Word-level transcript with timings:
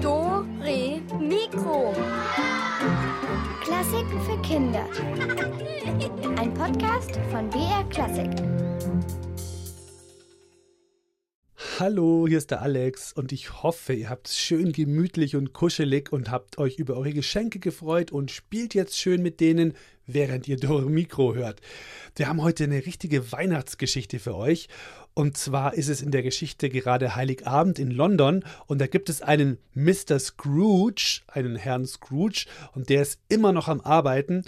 Dore 0.00 0.44
Mikro. 1.18 1.92
Klassiken 3.60 4.20
für 4.20 4.40
Kinder. 4.42 4.88
Ein 6.38 6.54
Podcast 6.54 7.18
von 7.32 7.50
BR 7.50 7.82
Klassik. 7.90 8.30
Hallo, 11.80 12.26
hier 12.28 12.38
ist 12.38 12.50
der 12.50 12.60
Alex 12.62 13.12
und 13.12 13.32
ich 13.32 13.62
hoffe, 13.62 13.94
ihr 13.94 14.10
habt 14.10 14.28
es 14.28 14.38
schön 14.38 14.70
gemütlich 14.72 15.34
und 15.34 15.54
kuschelig 15.54 16.12
und 16.12 16.30
habt 16.30 16.58
euch 16.58 16.78
über 16.78 16.94
eure 16.94 17.14
Geschenke 17.14 17.58
gefreut 17.58 18.12
und 18.12 18.30
spielt 18.30 18.74
jetzt 18.74 18.98
schön 18.98 19.22
mit 19.22 19.40
denen, 19.40 19.72
während 20.06 20.46
ihr 20.46 20.56
Dore 20.56 20.90
Mikro 20.90 21.34
hört. 21.34 21.60
Wir 22.16 22.28
haben 22.28 22.42
heute 22.42 22.64
eine 22.64 22.84
richtige 22.84 23.32
Weihnachtsgeschichte 23.32 24.18
für 24.18 24.36
euch 24.36 24.68
und 25.14 25.36
zwar 25.36 25.74
ist 25.74 25.88
es 25.88 26.02
in 26.02 26.10
der 26.10 26.22
Geschichte 26.22 26.70
gerade 26.70 27.16
Heiligabend 27.16 27.78
in 27.78 27.90
London 27.90 28.44
und 28.66 28.80
da 28.80 28.86
gibt 28.86 29.08
es 29.08 29.22
einen 29.22 29.58
Mr. 29.74 30.18
Scrooge, 30.18 31.22
einen 31.26 31.56
Herrn 31.56 31.86
Scrooge 31.86 32.46
und 32.72 32.88
der 32.88 33.02
ist 33.02 33.20
immer 33.28 33.52
noch 33.52 33.68
am 33.68 33.80
Arbeiten 33.80 34.44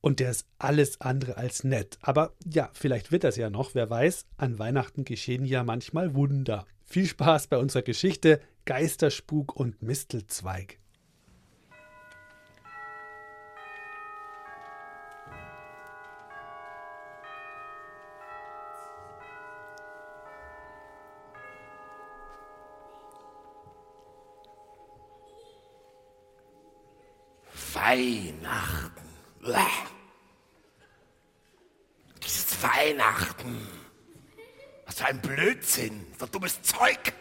und 0.00 0.20
der 0.20 0.30
ist 0.30 0.46
alles 0.58 1.00
andere 1.00 1.36
als 1.36 1.64
nett. 1.64 1.98
Aber 2.00 2.32
ja, 2.44 2.70
vielleicht 2.72 3.12
wird 3.12 3.24
das 3.24 3.36
ja 3.36 3.50
noch, 3.50 3.74
wer 3.74 3.90
weiß. 3.90 4.26
An 4.36 4.58
Weihnachten 4.58 5.04
geschehen 5.04 5.44
ja 5.44 5.64
manchmal 5.64 6.14
Wunder. 6.14 6.66
Viel 6.84 7.06
Spaß 7.06 7.48
bei 7.48 7.58
unserer 7.58 7.82
Geschichte 7.82 8.40
Geisterspuk 8.64 9.54
und 9.54 9.82
Mistelzweig. 9.82 10.78
Weihnachten. 27.88 29.08
Bäh. 29.40 29.54
Dieses 32.22 32.62
Weihnachten. 32.62 33.66
Was 34.84 34.96
für 34.96 35.06
ein 35.06 35.22
Blödsinn, 35.22 36.06
so 36.18 36.26
dummes 36.26 36.60
Zeug. 36.60 37.14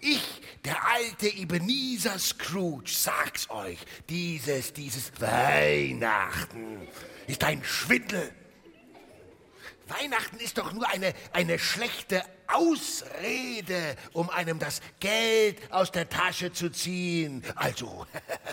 Ich, 0.00 0.42
der 0.64 0.84
alte 0.84 1.28
Ebenezer 1.28 2.18
Scrooge, 2.18 2.90
sag's 2.90 3.48
euch, 3.50 3.78
dieses, 4.08 4.72
dieses 4.72 5.12
Weihnachten 5.20 6.88
ist 7.28 7.44
ein 7.44 7.62
Schwindel. 7.62 8.34
Weihnachten 9.86 10.38
ist 10.40 10.58
doch 10.58 10.72
nur 10.72 10.88
eine, 10.88 11.14
eine 11.32 11.60
schlechte 11.60 12.24
Ausrede, 12.46 13.96
um 14.12 14.30
einem 14.30 14.58
das 14.58 14.80
Geld 15.00 15.72
aus 15.72 15.90
der 15.92 16.08
Tasche 16.08 16.52
zu 16.52 16.70
ziehen. 16.70 17.42
Also, 17.56 18.06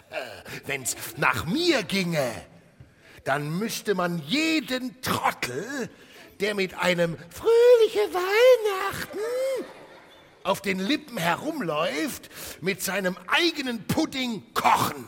wenn's 0.65 0.95
nach 1.17 1.45
mir 1.45 1.83
ginge, 1.83 2.31
dann 3.23 3.57
müsste 3.57 3.95
man 3.95 4.19
jeden 4.27 5.01
Trottel, 5.01 5.89
der 6.39 6.55
mit 6.55 6.73
einem 6.73 7.17
fröhliche 7.29 8.13
Weihnachten 8.13 9.19
auf 10.43 10.61
den 10.61 10.79
Lippen 10.79 11.17
herumläuft, 11.17 12.29
mit 12.61 12.81
seinem 12.81 13.15
eigenen 13.27 13.85
Pudding 13.85 14.53
kochen 14.53 15.07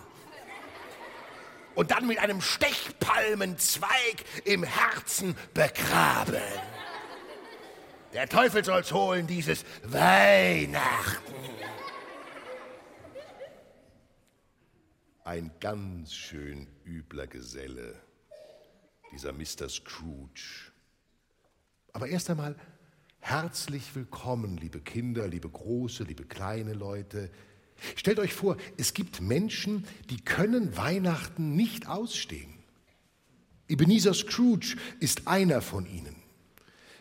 und 1.75 1.91
dann 1.91 2.07
mit 2.07 2.19
einem 2.19 2.41
Stechpalmenzweig 2.41 4.23
im 4.45 4.63
Herzen 4.63 5.35
begraben. 5.53 6.41
Der 8.13 8.29
Teufel 8.29 8.63
soll's 8.63 8.91
holen, 8.91 9.25
dieses 9.25 9.65
Weihnachten. 9.83 11.33
Ein 15.23 15.51
ganz 15.59 16.13
schön 16.13 16.67
übler 16.85 17.27
Geselle, 17.27 17.95
dieser 19.11 19.33
Mr. 19.33 19.67
Scrooge. 19.67 20.71
Aber 21.93 22.07
erst 22.07 22.29
einmal 22.29 22.55
herzlich 23.19 23.95
willkommen, 23.95 24.57
liebe 24.57 24.81
Kinder, 24.81 25.27
liebe 25.27 25.49
große, 25.49 26.03
liebe 26.03 26.25
kleine 26.25 26.73
Leute, 26.73 27.31
Stellt 27.95 28.19
euch 28.19 28.33
vor, 28.33 28.57
es 28.77 28.93
gibt 28.93 29.19
Menschen, 29.21 29.85
die 30.09 30.23
können 30.23 30.77
Weihnachten 30.77 31.55
nicht 31.55 31.87
ausstehen. 31.87 32.53
Ebenezer 33.67 34.13
Scrooge 34.13 34.77
ist 34.99 35.27
einer 35.27 35.61
von 35.61 35.85
ihnen. 35.85 36.22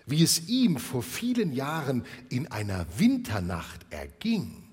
Wie 0.07 0.23
es 0.23 0.49
ihm 0.49 0.79
vor 0.79 1.03
vielen 1.03 1.53
Jahren 1.53 2.05
in 2.29 2.51
einer 2.51 2.87
Winternacht 2.99 3.87
erging, 3.91 4.65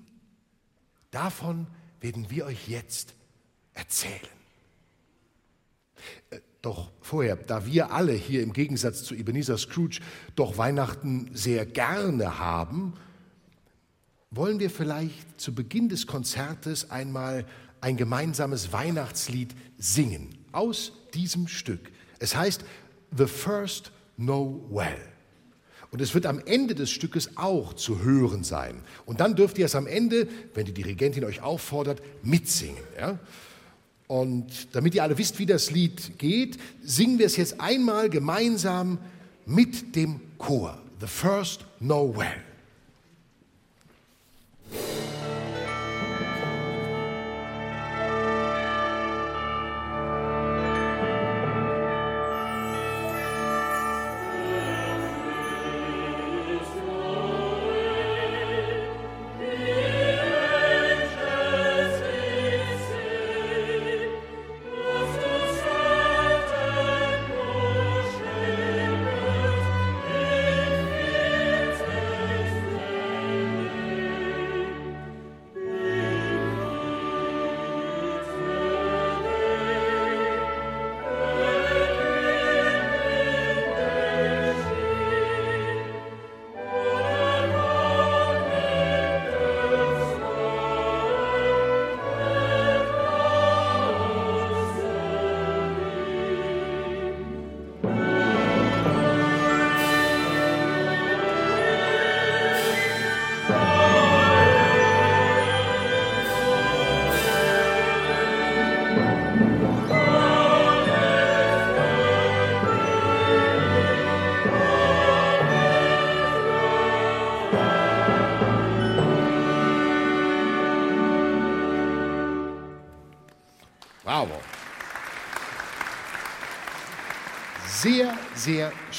davon 1.10 1.66
werden 2.00 2.30
wir 2.30 2.46
euch 2.46 2.68
jetzt 2.68 3.14
erzählen. 3.74 4.40
Äh, 6.30 6.40
doch 6.62 6.90
vorher, 7.00 7.36
da 7.36 7.64
wir 7.64 7.92
alle 7.92 8.12
hier 8.12 8.42
im 8.42 8.52
Gegensatz 8.52 9.02
zu 9.04 9.14
Ebenezer 9.14 9.56
Scrooge 9.56 10.00
doch 10.34 10.58
Weihnachten 10.58 11.30
sehr 11.32 11.64
gerne 11.64 12.38
haben, 12.38 12.94
wollen 14.30 14.60
wir 14.60 14.70
vielleicht 14.70 15.40
zu 15.40 15.54
Beginn 15.54 15.88
des 15.88 16.06
Konzertes 16.06 16.90
einmal 16.90 17.46
ein 17.80 17.96
gemeinsames 17.96 18.72
Weihnachtslied 18.72 19.54
singen 19.78 20.36
aus 20.52 20.92
diesem 21.14 21.48
Stück. 21.48 21.90
Es 22.18 22.36
heißt 22.36 22.64
The 23.16 23.26
First 23.26 23.90
Noel. 24.16 24.98
Und 25.90 26.00
es 26.00 26.14
wird 26.14 26.26
am 26.26 26.40
Ende 26.46 26.74
des 26.74 26.90
Stückes 26.90 27.36
auch 27.36 27.74
zu 27.74 28.02
hören 28.02 28.44
sein. 28.44 28.82
Und 29.06 29.20
dann 29.20 29.34
dürft 29.34 29.58
ihr 29.58 29.66
es 29.66 29.74
am 29.74 29.86
Ende, 29.86 30.28
wenn 30.54 30.66
die 30.66 30.72
Dirigentin 30.72 31.24
euch 31.24 31.42
auffordert, 31.42 32.00
mitsingen. 32.22 32.82
Ja? 32.98 33.18
Und 34.06 34.74
damit 34.74 34.94
ihr 34.94 35.02
alle 35.02 35.18
wisst, 35.18 35.38
wie 35.38 35.46
das 35.46 35.70
Lied 35.70 36.18
geht, 36.18 36.58
singen 36.82 37.18
wir 37.18 37.26
es 37.26 37.36
jetzt 37.36 37.60
einmal 37.60 38.08
gemeinsam 38.08 38.98
mit 39.46 39.96
dem 39.96 40.20
Chor. 40.38 40.80
The 41.00 41.06
First 41.06 41.64
Noel. 41.80 42.26
Sehr, 42.26 42.49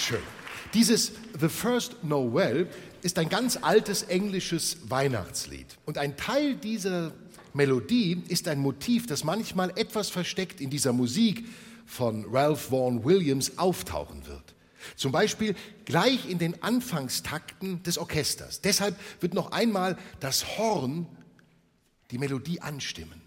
schön. 0.01 0.21
Dieses 0.74 1.12
The 1.39 1.50
First 1.50 2.03
Noel 2.03 2.68
ist 3.01 3.18
ein 3.19 3.30
ganz 3.30 3.57
altes 3.62 4.03
englisches 4.03 4.77
Weihnachtslied. 4.89 5.77
Und 5.86 5.98
ein 5.98 6.18
Teil 6.18 6.56
dieser 6.56 7.12
Melodie 7.53 8.24
ist 8.27 8.48
ein 8.48 8.59
Motiv, 8.59 9.07
das 9.07 9.24
manchmal 9.24 9.71
etwas 9.77 10.09
versteckt 10.09 10.62
in 10.62 10.69
dieser 10.69 10.94
Musik 10.94 11.45
von 11.86 12.25
Ralph 12.31 12.71
Vaughan 12.71 13.03
Williams 13.03 13.57
auftauchen 13.57 14.25
wird. 14.27 14.56
Zum 14.95 15.12
Beispiel 15.12 15.56
gleich 15.86 16.30
in 16.30 16.39
den 16.39 16.63
Anfangstakten 16.63 17.83
des 17.83 17.97
Orchesters. 17.97 18.62
Deshalb 18.62 18.95
wird 19.19 19.33
noch 19.33 19.51
einmal 19.51 19.97
das 20.19 20.57
Horn 20.57 21.06
die 22.12 22.18
Melodie 22.18 22.62
anstimmen. 22.62 23.20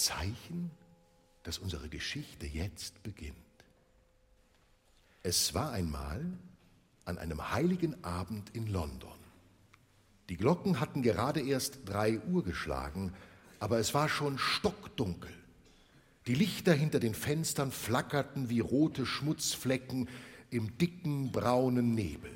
Zeichen, 0.00 0.70
dass 1.42 1.58
unsere 1.58 1.88
Geschichte 1.88 2.46
jetzt 2.46 3.02
beginnt. 3.02 3.36
Es 5.22 5.54
war 5.54 5.72
einmal 5.72 6.24
an 7.04 7.18
einem 7.18 7.52
heiligen 7.52 8.02
Abend 8.04 8.50
in 8.54 8.66
London. 8.66 9.10
Die 10.28 10.36
Glocken 10.36 10.80
hatten 10.80 11.02
gerade 11.02 11.40
erst 11.40 11.80
drei 11.84 12.20
Uhr 12.20 12.44
geschlagen, 12.44 13.12
aber 13.58 13.78
es 13.78 13.92
war 13.94 14.08
schon 14.08 14.38
stockdunkel. 14.38 15.32
Die 16.26 16.34
Lichter 16.34 16.72
hinter 16.72 17.00
den 17.00 17.14
Fenstern 17.14 17.72
flackerten 17.72 18.48
wie 18.48 18.60
rote 18.60 19.04
Schmutzflecken 19.04 20.08
im 20.50 20.78
dicken 20.78 21.32
braunen 21.32 21.94
Nebel. 21.94 22.30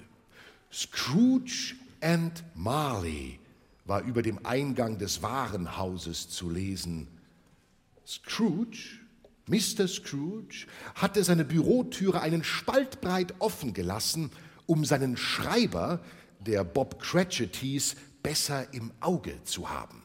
Scrooge 0.73 1.77
and 2.01 2.43
Marley 2.55 3.39
war 3.85 4.03
über 4.03 4.23
dem 4.23 4.45
Eingang 4.45 4.99
des 4.99 5.23
Warenhauses 5.23 6.29
zu 6.29 6.51
lesen. 6.51 7.09
Scrooge, 8.07 9.01
Mr. 9.47 9.89
Scrooge, 9.89 10.67
hatte 10.95 11.25
seine 11.25 11.45
Bürotüre 11.45 12.21
einen 12.21 12.45
Spalt 12.45 13.01
breit 13.01 13.35
offen 13.39 13.75
gelassen, 13.75 14.31
um 14.67 14.85
seinen 14.85 15.17
Schreiber, 15.17 16.01
der 16.41 16.65
Bob 16.65 17.01
Cratchit 17.01 17.57
hieß, 17.57 17.97
besser 18.23 18.73
im 18.73 18.93
Auge 19.01 19.43
zu 19.45 19.69
haben. 19.71 20.03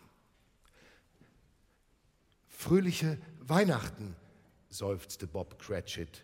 Fröhliche 2.48 3.18
Weihnachten, 3.40 4.16
seufzte 4.69 5.28
Bob 5.28 5.60
Cratchit. 5.60 6.24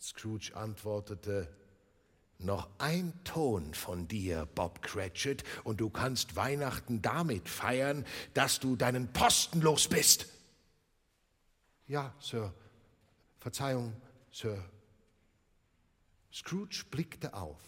Scrooge 0.00 0.52
antwortete, 0.54 1.48
noch 2.38 2.70
ein 2.78 3.12
Ton 3.24 3.74
von 3.74 4.08
dir, 4.08 4.48
Bob 4.54 4.80
Cratchit, 4.80 5.44
und 5.62 5.80
du 5.80 5.90
kannst 5.90 6.36
Weihnachten 6.36 7.02
damit 7.02 7.48
feiern, 7.48 8.06
dass 8.32 8.60
du 8.60 8.76
deinen 8.76 9.12
Posten 9.12 9.60
los 9.60 9.88
bist. 9.88 10.26
Ja, 11.90 12.14
Sir. 12.20 12.54
Verzeihung, 13.40 13.92
Sir. 14.30 14.64
Scrooge 16.32 16.84
blickte 16.88 17.34
auf. 17.34 17.58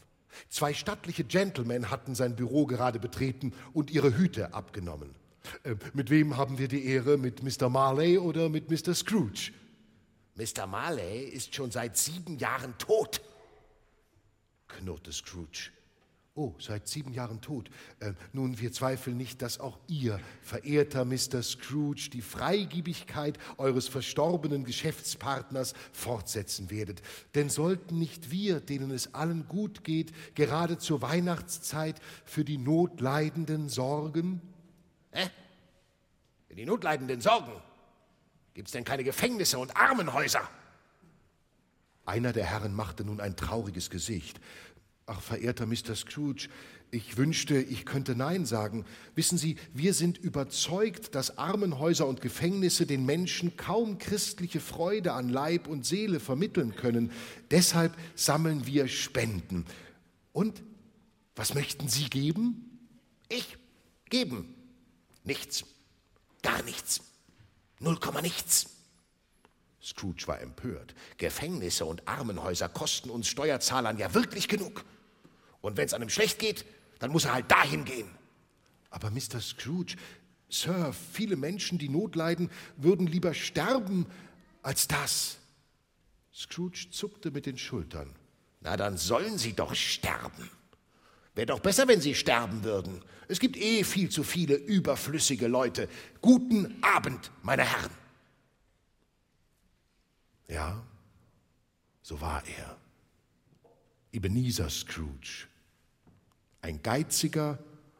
Zwei 0.49 0.75
stattliche 0.75 1.25
Gentlemen 1.25 1.91
hatten 1.91 2.15
sein 2.15 2.37
Büro 2.37 2.67
gerade 2.67 3.01
betreten 3.01 3.53
und 3.73 3.91
ihre 3.91 4.17
Hüte 4.17 4.55
abgenommen. 4.55 5.17
Äh, 5.65 5.75
mit 5.93 6.09
wem 6.11 6.37
haben 6.37 6.59
wir 6.59 6.69
die 6.69 6.87
Ehre? 6.87 7.19
Mit 7.19 7.43
Mr. 7.43 7.69
Marley 7.69 8.17
oder 8.17 8.49
mit 8.49 8.71
Mr. 8.71 8.95
Scrooge? 8.95 9.51
Mr. 10.37 10.69
Marley 10.69 11.25
ist 11.25 11.57
schon 11.57 11.73
seit 11.73 11.97
sieben 11.97 12.39
Jahren 12.39 12.79
tot 12.79 13.21
knurrte 14.69 15.13
Scrooge. 15.13 15.73
Oh, 16.35 16.55
seit 16.59 16.89
sieben 16.89 17.13
Jahren 17.13 17.43
tot. 17.43 17.69
Äh, 18.01 18.15
nun, 18.33 18.59
wir 18.59 18.73
zweifeln 18.73 19.19
nicht, 19.19 19.43
dass 19.43 19.61
auch 19.61 19.79
ihr, 19.87 20.19
verehrter 20.41 21.05
Mr. 21.05 21.43
Scrooge, 21.43 22.09
die 22.11 22.23
Freigiebigkeit 22.23 23.39
eures 23.59 23.87
verstorbenen 23.87 24.65
Geschäftspartners 24.65 25.75
fortsetzen 25.93 26.71
werdet. 26.71 27.03
Denn 27.35 27.51
sollten 27.51 27.99
nicht 27.99 28.31
wir, 28.31 28.61
denen 28.61 28.91
es 28.93 29.13
allen 29.13 29.47
gut 29.47 29.85
geht, 29.85 30.13
gerade 30.35 30.79
zur 30.79 31.03
Weihnachtszeit 31.03 32.01
für 32.25 32.47
die 32.47 32.57
Notleidenden 32.57 33.69
sorgen? 33.69 34.41
Hä? 35.11 35.29
Für 36.49 36.55
die 36.55 36.65
Notleidenden 36.65 37.21
sorgen? 37.21 37.53
Gibt 38.55 38.69
es 38.69 38.73
denn 38.73 38.85
keine 38.85 39.05
Gefängnisse 39.05 39.59
und 39.59 39.77
Armenhäuser? 39.77 40.49
Einer 42.05 42.33
der 42.33 42.47
Herren 42.47 42.75
machte 42.75 43.05
nun 43.05 43.21
ein 43.21 43.37
trauriges 43.37 43.89
Gesicht. 43.89 44.41
Ach, 45.07 45.21
verehrter 45.21 45.67
Mr. 45.67 45.95
Scrooge, 45.97 46.49
ich 46.95 47.17
wünschte, 47.17 47.57
ich 47.57 47.87
könnte 47.87 48.15
Nein 48.15 48.45
sagen. 48.45 48.85
Wissen 49.15 49.39
Sie, 49.39 49.57
wir 49.73 49.95
sind 49.95 50.19
überzeugt, 50.19 51.15
dass 51.15 51.39
Armenhäuser 51.39 52.07
und 52.07 52.21
Gefängnisse 52.21 52.85
den 52.85 53.07
Menschen 53.07 53.57
kaum 53.57 53.97
christliche 53.97 54.61
Freude 54.61 55.15
an 55.15 55.31
Leib 55.31 55.69
und 55.69 55.87
Seele 55.87 56.21
vermitteln 56.21 56.77
können. 56.77 57.11
Deshalb 57.51 57.97
sammeln 58.15 58.67
wir 58.67 58.89
Spenden. 58.89 59.65
Und 60.33 60.63
was 61.35 61.55
möchten 61.55 61.89
Sie 61.89 62.11
geben? 62.11 62.79
Ich 63.31 63.57
geben. 64.11 64.55
Nichts. 65.25 65.65
Gar 66.43 66.63
nichts. 66.65 67.01
Null 67.81 67.97
Komma 67.99 68.21
nichts. 68.21 68.67
Scrooge 69.83 70.29
war 70.29 70.41
empört. 70.43 70.95
Gefängnisse 71.17 71.87
und 71.87 72.07
Armenhäuser 72.07 72.69
kosten 72.69 73.09
uns 73.09 73.29
Steuerzahlern 73.29 73.97
ja 73.97 74.13
wirklich 74.13 74.47
genug. 74.47 74.85
Und 75.63 75.79
wenn 75.79 75.87
es 75.87 75.95
einem 75.95 76.11
schlecht 76.11 76.39
geht, 76.39 76.67
dann 76.99 77.11
muss 77.11 77.25
er 77.25 77.35
halt 77.35 77.51
dahin 77.51 77.85
gehen. 77.87 78.11
Aber 78.91 79.11
Mr. 79.11 79.41
Scrooge, 79.41 79.97
Sir, 80.51 80.93
viele 80.93 81.37
Menschen, 81.37 81.79
die 81.79 81.89
Not 81.89 82.15
leiden, 82.15 82.51
würden 82.77 83.07
lieber 83.07 83.33
sterben 83.33 84.07
als 84.63 84.87
das. 84.87 85.39
Scrooge 86.35 86.91
zuckte 86.91 87.31
mit 87.31 87.47
den 87.47 87.57
Schultern. 87.57 88.15
Na, 88.61 88.77
dann 88.77 88.99
sollen 88.99 89.39
sie 89.39 89.55
doch 89.55 89.75
sterben. 89.75 90.51
Wäre 91.35 91.47
doch 91.47 91.61
besser, 91.61 91.89
wenn 91.89 92.01
sie 92.01 92.15
sterben 92.15 92.63
würden. 92.65 93.03
Es 93.29 93.41
gibt 93.41 93.57
eh 93.57 93.83
viel 93.83 94.11
zu 94.11 94.23
viele 94.23 94.55
überflüssige 94.55 95.49
Leute. 95.49 95.89
Guten 96.21 96.83
Abend, 96.83 97.31
meine 97.43 97.65
Herren. 97.65 97.91
Ja, 100.49 100.83
so 102.03 102.21
war 102.21 102.43
er. 102.47 102.77
Ebenezer 104.13 104.69
Scrooge. 104.69 105.49
Ein 106.63 106.83
geiziger, 106.83 107.59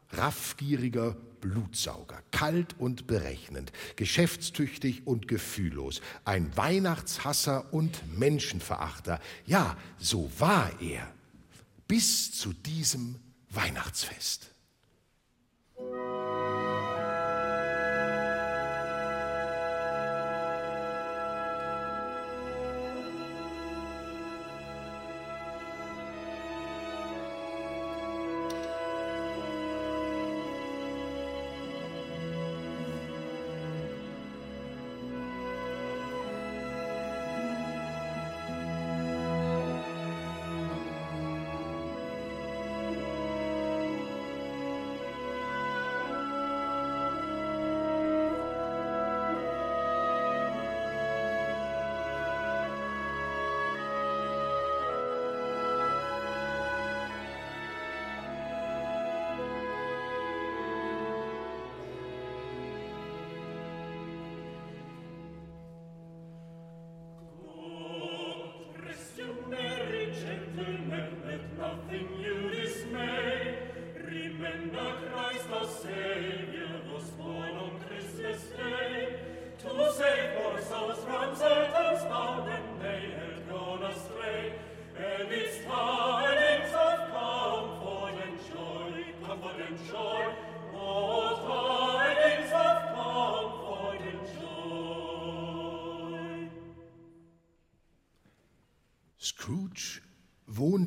raffgieriger 0.09 1.15
Blutsauger, 1.41 2.23
kalt 2.31 2.79
und 2.79 3.05
berechnend, 3.05 3.73
geschäftstüchtig 3.97 5.05
und 5.05 5.27
gefühllos, 5.27 6.01
ein 6.23 6.55
Weihnachtshasser 6.55 7.73
und 7.73 8.17
Menschenverachter. 8.17 9.19
Ja, 9.45 9.77
so 9.97 10.31
war 10.39 10.71
er 10.81 11.13
bis 11.87 12.31
zu 12.31 12.53
diesem 12.53 13.19
Weihnachtsfest. 13.49 14.49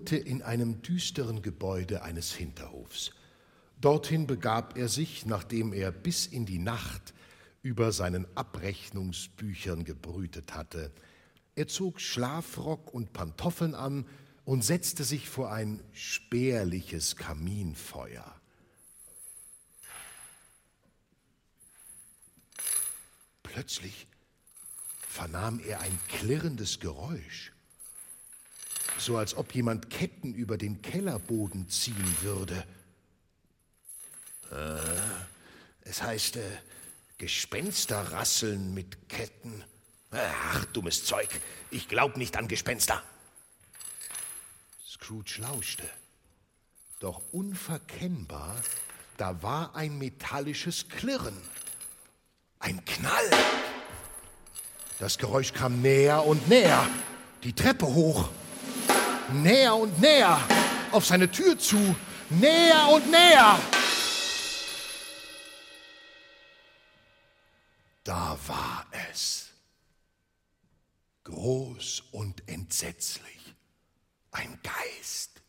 Wohnte 0.07 0.17
in 0.19 0.43
einem 0.43 0.83
düsteren 0.83 1.43
Gebäude 1.43 2.05
eines 2.05 2.33
Hinterhofs. 2.33 3.11
Dorthin 3.81 4.29
begab 4.29 4.79
er 4.79 4.87
sich, 4.87 5.27
nachdem 5.27 5.73
er 5.73 5.91
bis 5.91 6.27
in 6.27 6.47
die 6.47 6.61
Nacht 6.61 7.13
über 7.61 7.91
seinen 7.91 8.25
Abrechnungsbüchern 8.37 9.83
gebrütet 9.83 10.55
hatte. 10.55 10.93
Er 11.57 11.67
zog 11.67 12.01
Schlafrock 12.01 12.95
und 12.95 13.13
Pantoffeln 13.15 13.75
an 13.75 14.07
und 14.45 14.63
setzte 14.65 15.03
sich 15.03 15.29
vor 15.29 15.51
ein 15.51 15.83
spärliches 15.91 17.17
Kaminfeuer. 17.17 18.33
Plötzlich 23.43 24.07
vernahm 25.09 25.59
er 25.67 25.81
ein 25.81 25.99
klirrendes 26.07 26.79
Geräusch, 26.79 27.56
so 28.99 29.17
als 29.17 29.37
ob 29.37 29.55
jemand 29.55 29.91
Ketten 29.91 30.35
über 30.35 30.59
den 30.59 30.83
Kellerboden 30.83 31.69
ziehen 31.69 32.17
würde. 32.23 32.65
Äh, 34.51 34.79
es 35.83 36.03
heißt 36.03 36.37
äh, 36.37 36.43
Gespensterrasseln 37.19 38.75
mit 38.75 39.09
Ketten. 39.09 39.65
Ach, 40.11 40.65
dummes 40.67 41.05
Zeug, 41.05 41.29
ich 41.71 41.89
glaub 41.89 42.17
nicht 42.17 42.37
an 42.37 42.49
Gespenster. 42.49 43.03
Scrooge 44.87 45.41
lauschte. 45.41 45.89
Doch 47.01 47.21
unverkennbar, 47.33 48.57
da 49.17 49.43
war 49.43 49.75
ein 49.77 49.99
metallisches 49.99 50.89
Klirren. 50.89 51.37
Ein 52.59 52.85
Knall. 52.85 53.31
Das 54.99 55.19
Geräusch 55.19 55.53
kam 55.53 55.83
näher 55.83 56.25
und 56.25 56.49
näher, 56.49 56.89
die 57.45 57.53
Treppe 57.53 57.87
hoch. 57.87 58.31
Näher 59.33 59.75
und 59.75 60.01
näher, 60.01 60.41
auf 60.93 61.05
seine 61.05 61.29
Tür 61.31 61.59
zu, 61.59 61.97
näher 62.31 62.89
und 62.93 63.11
näher. 63.11 63.59
Da 68.05 68.39
war 68.47 68.87
es. 69.11 69.51
Groß 71.25 72.05
und 72.13 72.49
entsetzlich. 72.49 73.57
Ein 74.31 74.61
Geist. 74.63 75.43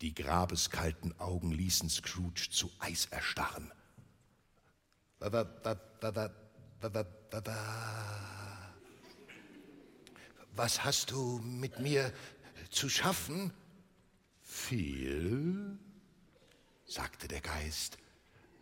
Die 0.00 0.12
grabeskalten 0.12 1.18
Augen 1.20 1.52
ließen 1.52 1.88
Scrooge 1.88 2.48
zu 2.50 2.68
Eis 2.80 3.06
erstarren. 3.06 3.70
Was 10.56 10.82
hast 10.84 11.10
du 11.12 11.38
mit 11.38 11.78
mir 11.78 12.12
zu 12.70 12.88
schaffen? 12.88 13.52
Viel, 14.42 15.78
sagte 16.86 17.28
der 17.28 17.40
Geist. 17.40 17.98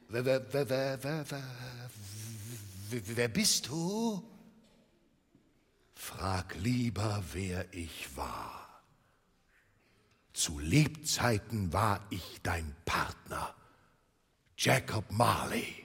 Wer, 0.09 0.25
wer, 0.25 0.53
wer, 0.53 1.03
wer, 1.03 1.31
wer, 1.31 3.17
wer 3.17 3.29
bist 3.29 3.69
du? 3.69 4.23
Frag 5.95 6.55
lieber, 6.57 7.23
wer 7.33 7.73
ich 7.75 8.17
war. 8.17 8.83
Zu 10.33 10.59
Lebzeiten 10.59 11.73
war 11.73 12.07
ich 12.11 12.41
dein 12.43 12.75
Partner, 12.85 13.55
Jacob 14.57 15.11
Marley. 15.11 15.85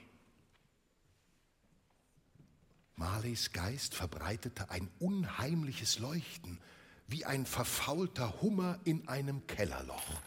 Marleys 2.96 3.52
Geist 3.52 3.94
verbreitete 3.94 4.70
ein 4.70 4.88
unheimliches 5.00 5.98
Leuchten, 5.98 6.60
wie 7.06 7.24
ein 7.24 7.46
verfaulter 7.46 8.40
Hummer 8.40 8.78
in 8.84 9.06
einem 9.08 9.46
Kellerloch. 9.46 10.20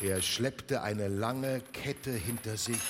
Er 0.00 0.22
schleppte 0.22 0.82
eine 0.82 1.08
lange 1.08 1.60
Kette 1.72 2.12
hinter 2.12 2.56
sich 2.56 2.80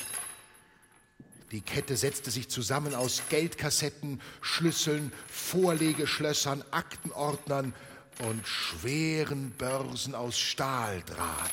die 1.50 1.62
Kette 1.62 1.96
setzte 1.96 2.30
sich 2.30 2.48
zusammen 2.48 2.94
aus 2.94 3.22
Geldkassetten, 3.28 4.20
Schlüsseln, 4.40 5.12
Vorlegeschlössern, 5.26 6.62
Aktenordnern 6.70 7.74
und 8.20 8.46
schweren 8.46 9.50
Börsen 9.50 10.14
aus 10.14 10.38
Stahldraht. 10.38 11.50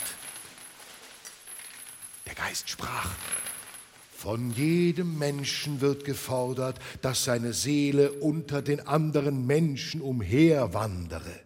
Der 2.27 2.35
Geist 2.35 2.69
sprach, 2.69 3.09
von 4.17 4.49
jedem 4.49 5.19
Menschen 5.19 5.79
wird 5.79 6.03
gefordert, 6.03 6.79
dass 7.03 7.23
seine 7.23 7.53
Seele 7.53 8.11
unter 8.13 8.63
den 8.63 8.79
anderen 8.79 9.45
Menschen 9.45 10.01
umherwandere. 10.01 11.39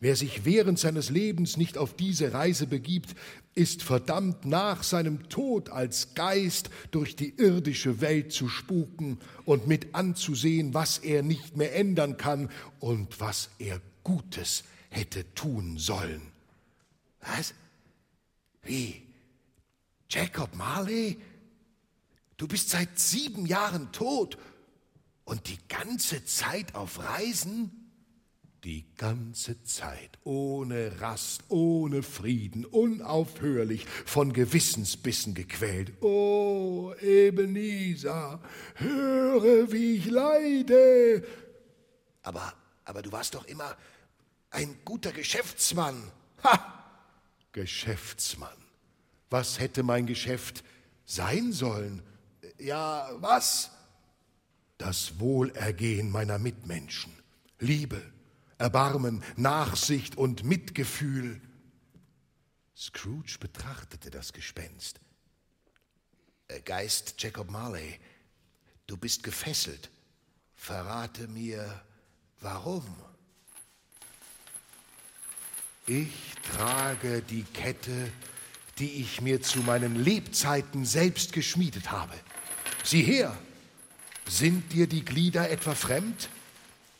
Wer 0.00 0.16
sich 0.16 0.44
während 0.44 0.80
seines 0.80 1.10
Lebens 1.10 1.56
nicht 1.56 1.78
auf 1.78 1.94
diese 1.94 2.32
Reise 2.32 2.66
begibt, 2.66 3.14
ist 3.54 3.84
verdammt 3.84 4.46
nach 4.46 4.82
seinem 4.82 5.28
Tod 5.28 5.70
als 5.70 6.14
Geist 6.16 6.70
durch 6.90 7.14
die 7.14 7.34
irdische 7.36 8.00
Welt 8.00 8.32
zu 8.32 8.48
spuken 8.48 9.18
und 9.44 9.68
mit 9.68 9.94
anzusehen, 9.94 10.74
was 10.74 10.98
er 10.98 11.22
nicht 11.22 11.56
mehr 11.56 11.76
ändern 11.76 12.16
kann 12.16 12.50
und 12.80 13.20
was 13.20 13.48
er 13.60 13.80
Gutes 14.02 14.64
hätte 14.88 15.24
tun 15.36 15.78
sollen. 15.78 16.22
Was? 17.20 17.54
Wie? 18.64 19.02
Jacob 20.08 20.56
Marley? 20.56 21.16
Du 22.40 22.48
bist 22.48 22.70
seit 22.70 22.98
sieben 22.98 23.44
Jahren 23.44 23.92
tot 23.92 24.38
und 25.24 25.46
die 25.50 25.58
ganze 25.68 26.24
Zeit 26.24 26.74
auf 26.74 26.98
Reisen? 26.98 27.92
Die 28.64 28.86
ganze 28.96 29.62
Zeit, 29.64 30.18
ohne 30.24 31.02
Rast, 31.02 31.42
ohne 31.48 32.02
Frieden, 32.02 32.64
unaufhörlich, 32.64 33.84
von 34.06 34.32
Gewissensbissen 34.32 35.34
gequält. 35.34 36.02
Oh, 36.02 36.94
Ebenezer, 37.02 38.40
höre, 38.76 39.70
wie 39.70 39.96
ich 39.96 40.06
leide. 40.06 41.22
Aber, 42.22 42.54
aber 42.86 43.02
du 43.02 43.12
warst 43.12 43.34
doch 43.34 43.44
immer 43.44 43.76
ein 44.48 44.78
guter 44.86 45.12
Geschäftsmann. 45.12 46.10
Ha! 46.42 47.04
Geschäftsmann. 47.52 48.56
Was 49.28 49.60
hätte 49.60 49.82
mein 49.82 50.06
Geschäft 50.06 50.64
sein 51.04 51.52
sollen? 51.52 52.02
Ja, 52.60 53.08
was? 53.20 53.70
Das 54.76 55.18
Wohlergehen 55.18 56.10
meiner 56.10 56.38
Mitmenschen. 56.38 57.12
Liebe, 57.58 58.02
Erbarmen, 58.58 59.22
Nachsicht 59.36 60.16
und 60.16 60.44
Mitgefühl. 60.44 61.40
Scrooge 62.76 63.38
betrachtete 63.40 64.10
das 64.10 64.32
Gespenst. 64.32 65.00
Äh, 66.48 66.60
Geist 66.60 67.14
Jacob 67.18 67.50
Marley, 67.50 67.98
du 68.86 68.96
bist 68.96 69.22
gefesselt. 69.22 69.90
Verrate 70.54 71.28
mir, 71.28 71.82
warum? 72.40 72.84
Ich 75.86 76.34
trage 76.54 77.22
die 77.22 77.44
Kette, 77.44 78.12
die 78.78 79.00
ich 79.00 79.20
mir 79.20 79.42
zu 79.42 79.60
meinen 79.60 79.96
Lebzeiten 79.96 80.84
selbst 80.84 81.32
geschmiedet 81.32 81.90
habe. 81.90 82.14
Sieh 82.82 83.02
her, 83.02 83.36
sind 84.28 84.72
dir 84.72 84.86
die 84.86 85.04
Glieder 85.04 85.50
etwa 85.50 85.74
fremd? 85.74 86.28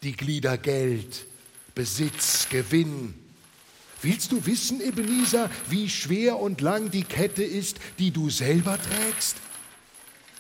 Die 0.03 0.13
Glieder 0.13 0.59
Geld, 0.59 1.27
Besitz, 1.75 2.49
Gewinn. 2.49 3.15
Willst 4.03 4.33
du 4.33 4.45
wissen, 4.47 4.81
Ebenezer, 4.81 5.51
wie 5.69 5.89
schwer 5.89 6.39
und 6.39 6.61
lang 6.61 6.91
die 6.91 7.05
Kette 7.05 7.45
ist, 7.45 7.79
die 7.99 8.11
du 8.11 8.31
selber 8.31 8.79
trägst? 8.81 9.37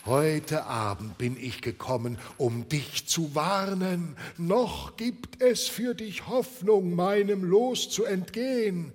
Heute 0.06 0.64
Abend 0.64 1.18
bin 1.18 1.36
ich 1.36 1.60
gekommen, 1.60 2.18
um 2.38 2.68
dich 2.70 3.06
zu 3.06 3.34
warnen. 3.34 4.16
Noch 4.38 4.96
gibt 4.96 5.42
es 5.42 5.68
für 5.68 5.94
dich 5.94 6.26
Hoffnung, 6.26 6.94
meinem 6.94 7.44
Los 7.44 7.90
zu 7.90 8.04
entgehen. 8.04 8.92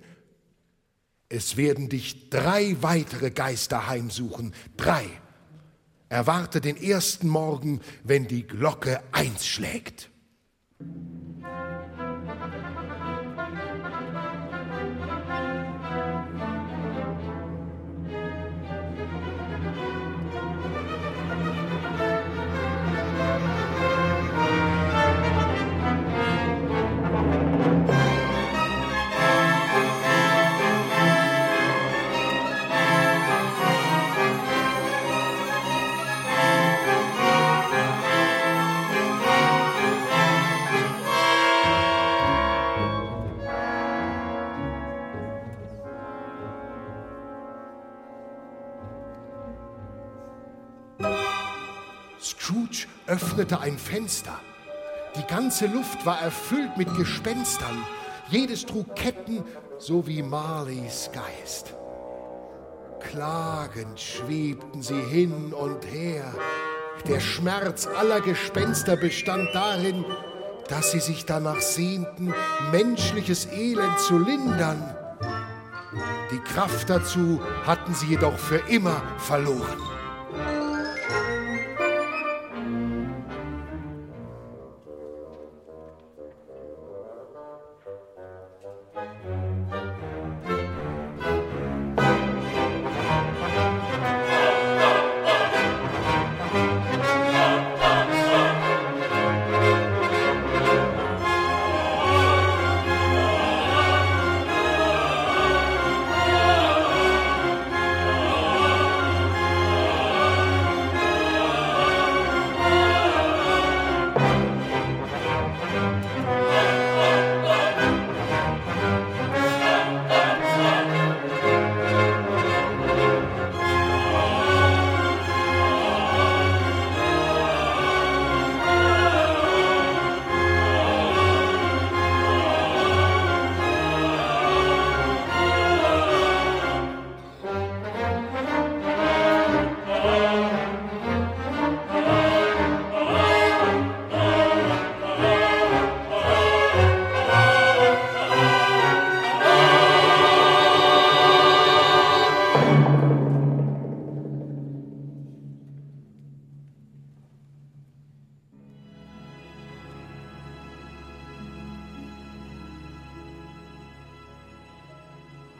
Es 1.28 1.56
werden 1.56 1.88
dich 1.88 2.28
drei 2.28 2.76
weitere 2.80 3.30
Geister 3.30 3.86
heimsuchen. 3.86 4.52
Drei. 4.76 5.06
Erwarte 6.08 6.60
den 6.60 6.76
ersten 6.76 7.28
Morgen, 7.28 7.80
wenn 8.04 8.28
die 8.28 8.46
Glocke 8.46 9.02
eins 9.12 9.46
schlägt. 9.46 10.10
Öffnete 53.36 53.60
ein 53.60 53.76
Fenster. 53.76 54.40
Die 55.14 55.26
ganze 55.26 55.66
Luft 55.66 56.06
war 56.06 56.22
erfüllt 56.22 56.78
mit 56.78 56.94
Gespenstern. 56.96 57.84
Jedes 58.30 58.64
trug 58.64 58.96
Ketten, 58.96 59.44
so 59.78 60.06
wie 60.06 60.22
Marleys 60.22 61.10
Geist. 61.12 61.74
Klagend 62.98 64.00
schwebten 64.00 64.80
sie 64.80 65.02
hin 65.02 65.52
und 65.52 65.84
her. 65.84 66.24
Der 67.06 67.20
Schmerz 67.20 67.86
aller 67.86 68.22
Gespenster 68.22 68.96
bestand 68.96 69.50
darin, 69.52 70.06
dass 70.70 70.92
sie 70.92 71.00
sich 71.00 71.26
danach 71.26 71.60
sehnten, 71.60 72.32
menschliches 72.72 73.48
Elend 73.52 73.98
zu 73.98 74.18
lindern. 74.18 74.96
Die 76.30 76.38
Kraft 76.38 76.88
dazu 76.88 77.38
hatten 77.66 77.94
sie 77.94 78.06
jedoch 78.06 78.38
für 78.38 78.62
immer 78.70 79.02
verloren. 79.18 79.95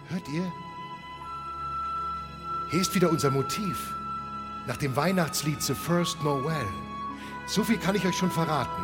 Hört 0.09 0.29
ihr? 0.29 0.53
Hier 2.69 2.81
ist 2.81 2.95
wieder 2.95 3.11
unser 3.11 3.31
Motiv. 3.31 3.95
Nach 4.66 4.77
dem 4.77 4.95
Weihnachtslied 4.95 5.62
The 5.62 5.75
First 5.75 6.23
Noel. 6.23 6.66
So 7.47 7.64
viel 7.64 7.79
kann 7.79 7.95
ich 7.95 8.07
euch 8.07 8.16
schon 8.16 8.31
verraten. 8.31 8.83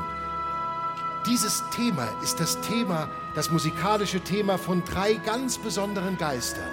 Dieses 1.26 1.62
Thema 1.70 2.08
ist 2.22 2.40
das 2.40 2.60
Thema, 2.62 3.08
das 3.34 3.50
musikalische 3.50 4.20
Thema 4.20 4.58
von 4.58 4.84
drei 4.84 5.14
ganz 5.14 5.58
besonderen 5.58 6.18
Geistern. 6.18 6.72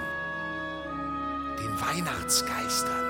Den 1.60 1.80
Weihnachtsgeistern. 1.80 3.09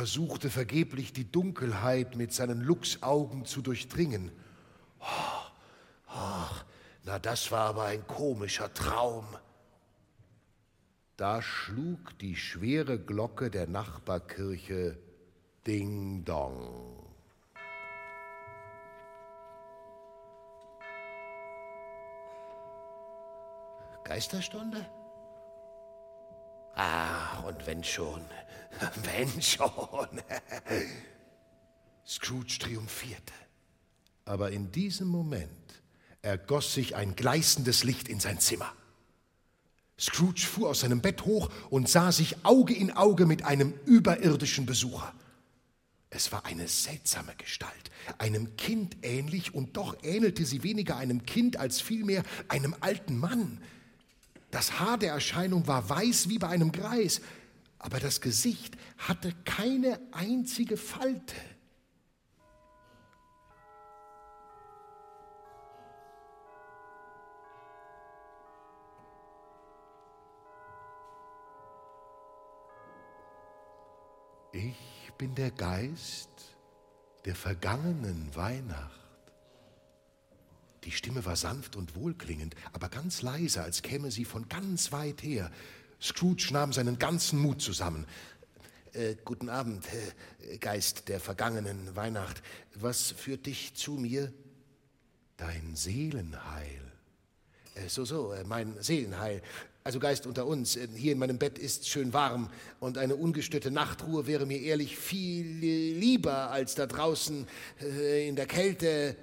Versuchte 0.00 0.48
vergeblich 0.48 1.12
die 1.12 1.30
Dunkelheit 1.30 2.16
mit 2.16 2.32
seinen 2.32 2.62
Luchsaugen 2.62 3.44
zu 3.44 3.60
durchdringen. 3.60 4.32
Ach, 4.98 5.52
ach, 6.06 6.64
na, 7.04 7.18
das 7.18 7.52
war 7.52 7.66
aber 7.68 7.84
ein 7.84 8.06
komischer 8.06 8.72
Traum. 8.72 9.26
Da 11.18 11.42
schlug 11.42 12.18
die 12.18 12.34
schwere 12.34 12.98
Glocke 12.98 13.50
der 13.50 13.66
Nachbarkirche 13.66 14.96
Ding 15.66 16.24
Dong. 16.24 17.06
Geisterstunde? 24.04 24.86
Ach, 26.82 27.44
und 27.44 27.66
wenn 27.66 27.84
schon, 27.84 28.22
wenn 29.12 29.42
schon. 29.42 30.22
Scrooge 32.06 32.58
triumphierte. 32.58 33.34
Aber 34.24 34.50
in 34.50 34.72
diesem 34.72 35.08
Moment 35.08 35.50
ergoss 36.22 36.72
sich 36.72 36.96
ein 36.96 37.16
gleißendes 37.16 37.84
Licht 37.84 38.08
in 38.08 38.18
sein 38.18 38.40
Zimmer. 38.40 38.72
Scrooge 39.98 40.40
fuhr 40.40 40.70
aus 40.70 40.80
seinem 40.80 41.02
Bett 41.02 41.26
hoch 41.26 41.50
und 41.68 41.86
sah 41.86 42.12
sich 42.12 42.46
Auge 42.46 42.74
in 42.74 42.92
Auge 42.92 43.26
mit 43.26 43.44
einem 43.44 43.74
überirdischen 43.84 44.64
Besucher. 44.64 45.12
Es 46.08 46.32
war 46.32 46.46
eine 46.46 46.66
seltsame 46.66 47.34
Gestalt, 47.36 47.90
einem 48.16 48.56
Kind 48.56 48.96
ähnlich, 49.02 49.54
und 49.54 49.76
doch 49.76 50.02
ähnelte 50.02 50.46
sie 50.46 50.62
weniger 50.62 50.96
einem 50.96 51.26
Kind 51.26 51.58
als 51.58 51.82
vielmehr 51.82 52.22
einem 52.48 52.74
alten 52.80 53.18
Mann. 53.18 53.60
Das 54.50 54.80
Haar 54.80 54.98
der 54.98 55.12
Erscheinung 55.12 55.66
war 55.66 55.88
weiß 55.88 56.28
wie 56.28 56.38
bei 56.38 56.48
einem 56.48 56.72
Greis, 56.72 57.20
aber 57.78 58.00
das 58.00 58.20
Gesicht 58.20 58.76
hatte 58.98 59.32
keine 59.44 60.00
einzige 60.12 60.76
Falte. 60.76 61.34
Ich 74.52 75.12
bin 75.16 75.34
der 75.36 75.52
Geist 75.52 76.56
der 77.24 77.36
vergangenen 77.36 78.34
Weihnacht. 78.34 78.99
Die 80.84 80.92
Stimme 80.92 81.24
war 81.24 81.36
sanft 81.36 81.76
und 81.76 81.94
wohlklingend, 81.94 82.54
aber 82.72 82.88
ganz 82.88 83.22
leise, 83.22 83.62
als 83.62 83.82
käme 83.82 84.10
sie 84.10 84.24
von 84.24 84.48
ganz 84.48 84.92
weit 84.92 85.22
her. 85.22 85.50
Scrooge 86.00 86.48
nahm 86.52 86.72
seinen 86.72 86.98
ganzen 86.98 87.38
Mut 87.38 87.60
zusammen. 87.60 88.06
Äh, 88.92 89.16
guten 89.24 89.48
Abend, 89.48 89.84
äh, 90.50 90.56
Geist 90.58 91.08
der 91.08 91.20
vergangenen 91.20 91.94
Weihnacht. 91.94 92.42
Was 92.74 93.10
führt 93.12 93.46
dich 93.46 93.74
zu 93.74 93.92
mir? 93.92 94.32
Dein 95.36 95.76
Seelenheil. 95.76 96.90
Äh, 97.74 97.88
so, 97.88 98.04
so, 98.04 98.32
äh, 98.32 98.44
mein 98.44 98.74
Seelenheil. 98.80 99.42
Also 99.84 99.98
Geist 99.98 100.26
unter 100.26 100.46
uns, 100.46 100.76
äh, 100.76 100.88
hier 100.94 101.12
in 101.12 101.18
meinem 101.18 101.38
Bett 101.38 101.58
ist 101.58 101.88
schön 101.88 102.12
warm 102.12 102.50
und 102.80 102.98
eine 102.98 103.16
ungestörte 103.16 103.70
Nachtruhe 103.70 104.26
wäre 104.26 104.46
mir 104.46 104.60
ehrlich 104.60 104.96
viel 104.96 105.62
äh, 105.62 105.92
lieber 105.92 106.50
als 106.50 106.74
da 106.74 106.86
draußen 106.86 107.46
in 107.78 108.36
der 108.36 108.46
Kälte. 108.46 109.16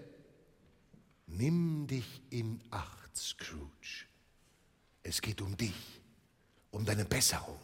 Nimm 1.28 1.88
dich 1.88 2.22
in 2.30 2.60
Acht, 2.72 3.16
Scrooge. 3.16 4.06
Es 5.04 5.22
geht 5.22 5.42
um 5.42 5.56
dich, 5.56 6.02
um 6.72 6.86
deine 6.86 7.06
Besserung. 7.06 7.60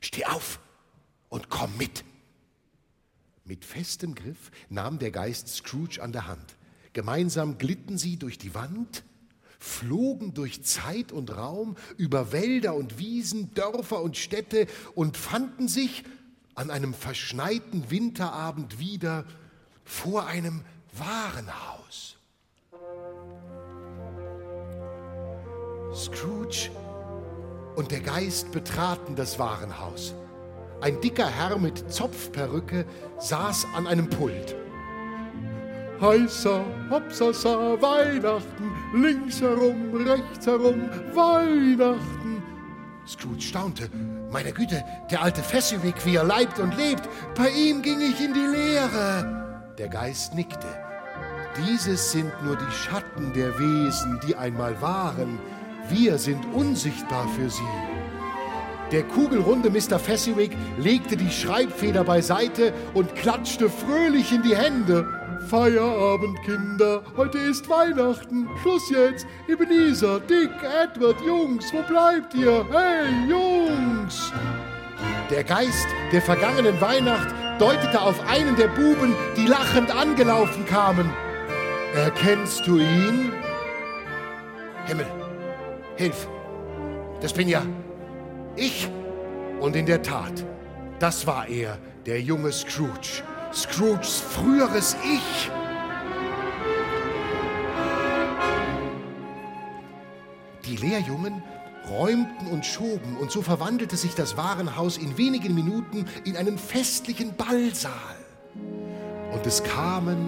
Steh 0.00 0.24
auf 0.24 0.58
und 1.28 1.48
komm 1.48 1.76
mit. 1.76 2.04
Mit 3.44 3.64
festem 3.64 4.14
Griff 4.14 4.50
nahm 4.68 4.98
der 4.98 5.10
Geist 5.10 5.48
Scrooge 5.48 6.02
an 6.02 6.12
der 6.12 6.26
Hand. 6.26 6.56
Gemeinsam 6.92 7.58
glitten 7.58 7.98
sie 7.98 8.16
durch 8.16 8.38
die 8.38 8.54
Wand, 8.54 9.04
flogen 9.58 10.34
durch 10.34 10.64
Zeit 10.64 11.12
und 11.12 11.30
Raum, 11.36 11.76
über 11.96 12.32
Wälder 12.32 12.74
und 12.74 12.98
Wiesen, 12.98 13.54
Dörfer 13.54 14.02
und 14.02 14.16
Städte 14.16 14.66
und 14.94 15.16
fanden 15.16 15.68
sich 15.68 16.04
an 16.54 16.70
einem 16.70 16.94
verschneiten 16.94 17.90
Winterabend 17.90 18.78
wieder 18.78 19.26
vor 19.84 20.26
einem 20.26 20.62
Warenhaus. 20.92 22.15
Scrooge 25.94 26.70
und 27.76 27.90
der 27.90 28.00
Geist 28.00 28.52
betraten 28.52 29.14
das 29.16 29.38
Warenhaus. 29.38 30.14
Ein 30.80 31.00
dicker 31.00 31.28
Herr 31.28 31.58
mit 31.58 31.90
Zopfperücke 31.92 32.84
saß 33.18 33.66
an 33.74 33.86
einem 33.86 34.08
Pult. 34.08 34.56
Heißer, 36.00 36.64
hopsasa, 36.90 37.80
Weihnachten, 37.80 38.72
links 38.94 39.40
herum, 39.40 40.06
rechts 40.06 40.46
herum, 40.46 40.90
Weihnachten. 41.14 42.42
Scrooge 43.06 43.40
staunte. 43.40 43.88
Meine 44.30 44.52
Güte, 44.52 44.84
der 45.10 45.22
alte 45.22 45.42
Fezziwig, 45.42 45.94
wie 46.04 46.16
er 46.16 46.24
leibt 46.24 46.58
und 46.58 46.76
lebt, 46.76 47.08
bei 47.34 47.48
ihm 47.48 47.80
ging 47.80 48.00
ich 48.00 48.20
in 48.20 48.34
die 48.34 48.40
Leere. 48.40 49.74
Der 49.78 49.88
Geist 49.88 50.34
nickte. 50.34 50.66
Dieses 51.66 52.12
sind 52.12 52.32
nur 52.44 52.56
die 52.56 52.70
Schatten 52.70 53.32
der 53.32 53.58
Wesen, 53.58 54.20
die 54.26 54.36
einmal 54.36 54.78
waren. 54.82 55.38
Wir 55.90 56.18
sind 56.18 56.44
unsichtbar 56.52 57.28
für 57.28 57.48
sie. 57.48 57.62
Der 58.92 59.02
kugelrunde 59.02 59.70
Mr. 59.70 59.98
Fezziwig 59.98 60.50
legte 60.78 61.16
die 61.16 61.30
Schreibfeder 61.30 62.04
beiseite 62.04 62.72
und 62.94 63.14
klatschte 63.14 63.68
fröhlich 63.68 64.32
in 64.32 64.42
die 64.42 64.56
Hände. 64.56 65.06
Feierabend, 65.48 66.40
Kinder, 66.42 67.02
heute 67.16 67.38
ist 67.38 67.68
Weihnachten. 67.68 68.48
Schluss 68.62 68.90
jetzt. 68.90 69.26
Ebenezer, 69.48 70.20
Dick, 70.20 70.50
Edward, 70.62 71.16
Jungs, 71.26 71.72
wo 71.72 71.82
bleibt 71.82 72.34
ihr? 72.34 72.64
Hey, 72.72 73.28
Jungs! 73.28 74.32
Der 75.30 75.44
Geist 75.44 75.86
der 76.12 76.22
vergangenen 76.22 76.80
Weihnacht 76.80 77.28
deutete 77.60 78.00
auf 78.00 78.20
einen 78.28 78.56
der 78.56 78.68
Buben, 78.68 79.14
die 79.36 79.46
lachend 79.46 79.94
angelaufen 79.94 80.64
kamen. 80.66 81.10
Erkennst 81.94 82.66
du 82.66 82.78
ihn? 82.78 83.32
Himmel, 84.86 85.06
hilf! 85.96 86.28
Das 87.20 87.32
bin 87.32 87.48
ja 87.48 87.62
ich. 88.56 88.88
Und 89.60 89.76
in 89.76 89.86
der 89.86 90.02
Tat, 90.02 90.44
das 90.98 91.26
war 91.26 91.48
er, 91.48 91.78
der 92.04 92.20
junge 92.20 92.52
Scrooge. 92.52 93.22
Scrooges 93.52 94.20
früheres 94.20 94.96
Ich. 95.02 95.50
Die 100.66 100.76
Lehrjungen 100.76 101.42
räumten 101.88 102.48
und 102.48 102.66
schoben, 102.66 103.16
und 103.20 103.30
so 103.30 103.42
verwandelte 103.42 103.96
sich 103.96 104.14
das 104.14 104.36
Warenhaus 104.36 104.98
in 104.98 105.16
wenigen 105.16 105.54
Minuten 105.54 106.06
in 106.24 106.36
einen 106.36 106.58
festlichen 106.58 107.36
Ballsaal. 107.36 107.92
Und 109.32 109.46
es 109.46 109.62
kamen 109.62 110.18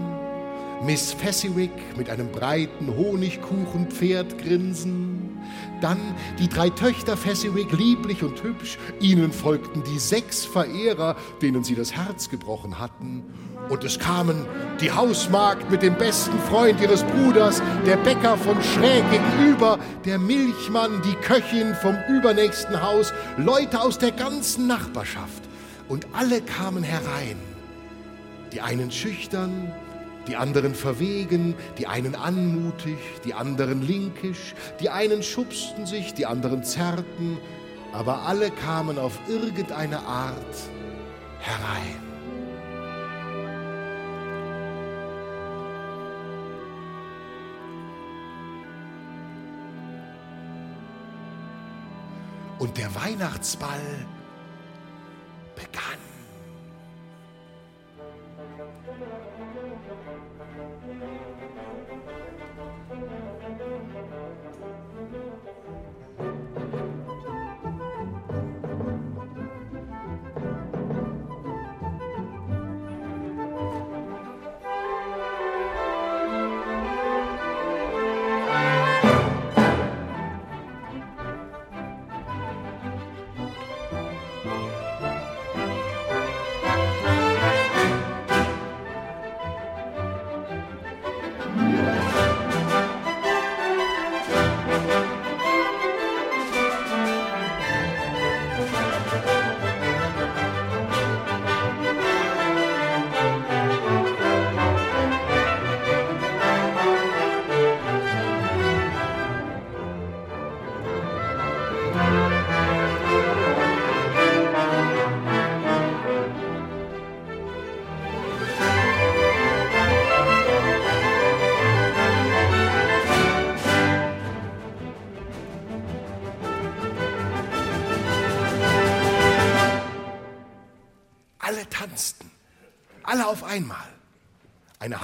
Miss 0.85 1.12
Fezziwig 1.12 1.72
mit 1.96 2.09
einem 2.09 2.31
breiten 2.31 2.96
Honigkuchenpferdgrinsen, 2.96 5.27
dann 5.80 5.98
die 6.38 6.48
drei 6.48 6.70
Töchter 6.70 7.16
Fezziwig, 7.16 7.72
lieblich 7.72 8.22
und 8.22 8.42
hübsch, 8.42 8.78
ihnen 9.00 9.32
folgten 9.32 9.82
die 9.84 9.98
sechs 9.98 10.44
Verehrer, 10.44 11.16
denen 11.42 11.64
sie 11.64 11.74
das 11.74 11.94
Herz 11.94 12.28
gebrochen 12.30 12.78
hatten, 12.78 13.24
und 13.68 13.84
es 13.84 13.98
kamen 13.98 14.46
die 14.80 14.90
Hausmagd 14.90 15.70
mit 15.70 15.82
dem 15.82 15.94
besten 15.94 16.38
Freund 16.48 16.80
ihres 16.80 17.02
Bruders, 17.02 17.60
der 17.84 17.96
Bäcker 17.98 18.38
von 18.38 18.62
schräg 18.62 19.04
gegenüber, 19.10 19.78
der 20.06 20.18
Milchmann, 20.18 21.02
die 21.02 21.14
Köchin 21.16 21.74
vom 21.74 21.96
übernächsten 22.08 22.80
Haus, 22.80 23.12
Leute 23.36 23.80
aus 23.82 23.98
der 23.98 24.12
ganzen 24.12 24.66
Nachbarschaft. 24.66 25.42
Und 25.88 26.06
alle 26.14 26.40
kamen 26.40 26.82
herein. 26.82 27.36
Die 28.52 28.62
einen 28.62 28.90
schüchtern, 28.90 29.74
die 30.28 30.36
anderen 30.36 30.74
verwegen, 30.74 31.54
die 31.78 31.86
einen 31.86 32.14
anmutig, 32.14 32.98
die 33.24 33.34
anderen 33.34 33.82
linkisch, 33.82 34.54
die 34.80 34.90
einen 34.90 35.22
schubsten 35.22 35.86
sich, 35.86 36.14
die 36.14 36.26
anderen 36.26 36.62
zerrten, 36.62 37.38
aber 37.92 38.22
alle 38.22 38.50
kamen 38.50 38.98
auf 38.98 39.18
irgendeine 39.28 40.00
Art 40.00 40.36
herein. 41.40 42.08
Und 52.58 52.76
der 52.76 52.92
Weihnachtsball 52.94 54.06
begann. 55.54 56.08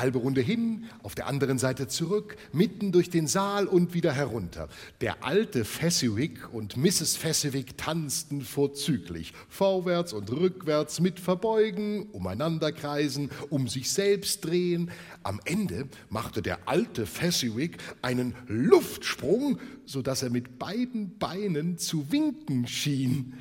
Halbe 0.04 0.18
Runde 0.18 0.42
hin, 0.42 0.84
auf 1.02 1.14
der 1.14 1.26
anderen 1.28 1.58
Seite 1.58 1.88
zurück, 1.88 2.36
mitten 2.52 2.92
durch 2.92 3.08
den 3.08 3.26
Saal 3.26 3.66
und 3.66 3.94
wieder 3.94 4.12
herunter. 4.12 4.68
Der 5.00 5.24
alte 5.24 5.64
Fezziwig 5.64 6.52
und 6.52 6.76
Mrs. 6.76 7.16
Fezziwig 7.16 7.78
tanzten 7.78 8.42
vorzüglich, 8.42 9.32
vorwärts 9.48 10.12
und 10.12 10.30
rückwärts 10.30 11.00
mit 11.00 11.20
Verbeugen, 11.20 12.10
umeinanderkreisen, 12.10 13.30
um 13.48 13.66
sich 13.66 13.90
selbst 13.90 14.44
drehen. 14.44 14.90
Am 15.22 15.40
Ende 15.46 15.88
machte 16.10 16.42
der 16.42 16.68
alte 16.68 17.06
Fezziwig 17.06 17.78
einen 18.02 18.34
Luftsprung, 18.46 19.58
sodass 19.86 20.22
er 20.22 20.28
mit 20.28 20.58
beiden 20.58 21.16
Beinen 21.16 21.78
zu 21.78 22.12
winken 22.12 22.66
schien. 22.66 23.38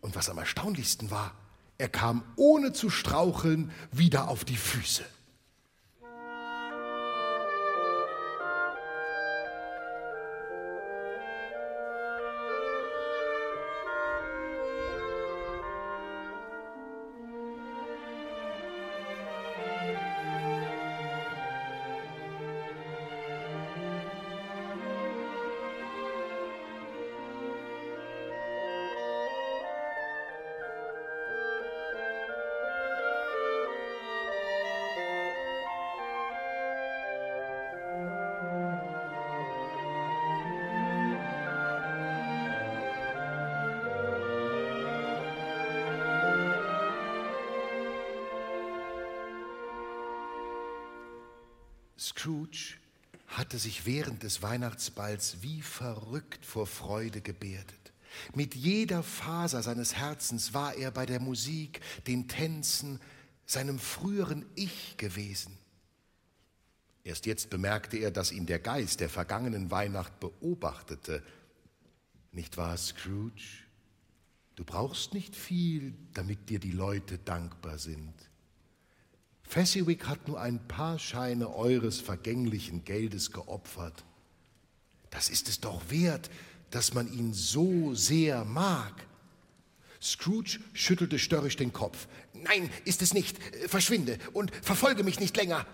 Und 0.00 0.16
was 0.16 0.30
am 0.30 0.38
erstaunlichsten 0.38 1.10
war, 1.10 1.34
er 1.76 1.90
kam 1.90 2.22
ohne 2.36 2.72
zu 2.72 2.88
straucheln 2.88 3.72
wieder 3.92 4.28
auf 4.28 4.46
die 4.46 4.56
Füße. 4.56 5.04
Hatte 53.58 53.64
sich 53.70 53.86
während 53.86 54.22
des 54.22 54.40
Weihnachtsballs 54.40 55.38
wie 55.42 55.62
verrückt 55.62 56.46
vor 56.46 56.64
Freude 56.64 57.20
gebärdet. 57.20 57.92
Mit 58.32 58.54
jeder 58.54 59.02
Faser 59.02 59.64
seines 59.64 59.96
Herzens 59.96 60.54
war 60.54 60.74
er 60.76 60.92
bei 60.92 61.06
der 61.06 61.18
Musik, 61.18 61.80
den 62.06 62.28
Tänzen, 62.28 63.00
seinem 63.46 63.80
früheren 63.80 64.46
Ich 64.54 64.96
gewesen. 64.96 65.58
Erst 67.02 67.26
jetzt 67.26 67.50
bemerkte 67.50 67.96
er, 67.96 68.12
dass 68.12 68.30
ihn 68.30 68.46
der 68.46 68.60
Geist 68.60 69.00
der 69.00 69.08
vergangenen 69.08 69.72
Weihnacht 69.72 70.20
beobachtete. 70.20 71.24
Nicht 72.30 72.58
wahr, 72.58 72.76
Scrooge? 72.76 73.64
Du 74.54 74.62
brauchst 74.62 75.14
nicht 75.14 75.34
viel, 75.34 75.94
damit 76.14 76.48
dir 76.48 76.60
die 76.60 76.70
Leute 76.70 77.18
dankbar 77.18 77.78
sind. 77.78 78.27
Fezziwig 79.48 80.06
hat 80.06 80.28
nur 80.28 80.38
ein 80.40 80.58
paar 80.68 80.98
Scheine 80.98 81.54
eures 81.54 82.00
vergänglichen 82.00 82.84
Geldes 82.84 83.32
geopfert. 83.32 84.04
Das 85.08 85.30
ist 85.30 85.48
es 85.48 85.60
doch 85.60 85.80
wert, 85.88 86.30
dass 86.70 86.92
man 86.92 87.10
ihn 87.10 87.32
so 87.32 87.94
sehr 87.94 88.44
mag. 88.44 88.92
Scrooge 90.02 90.60
schüttelte 90.74 91.18
störrisch 91.18 91.56
den 91.56 91.72
Kopf. 91.72 92.08
Nein, 92.34 92.70
ist 92.84 93.00
es 93.00 93.14
nicht. 93.14 93.38
Verschwinde 93.68 94.18
und 94.34 94.54
verfolge 94.54 95.02
mich 95.02 95.18
nicht 95.18 95.34
länger. 95.36 95.66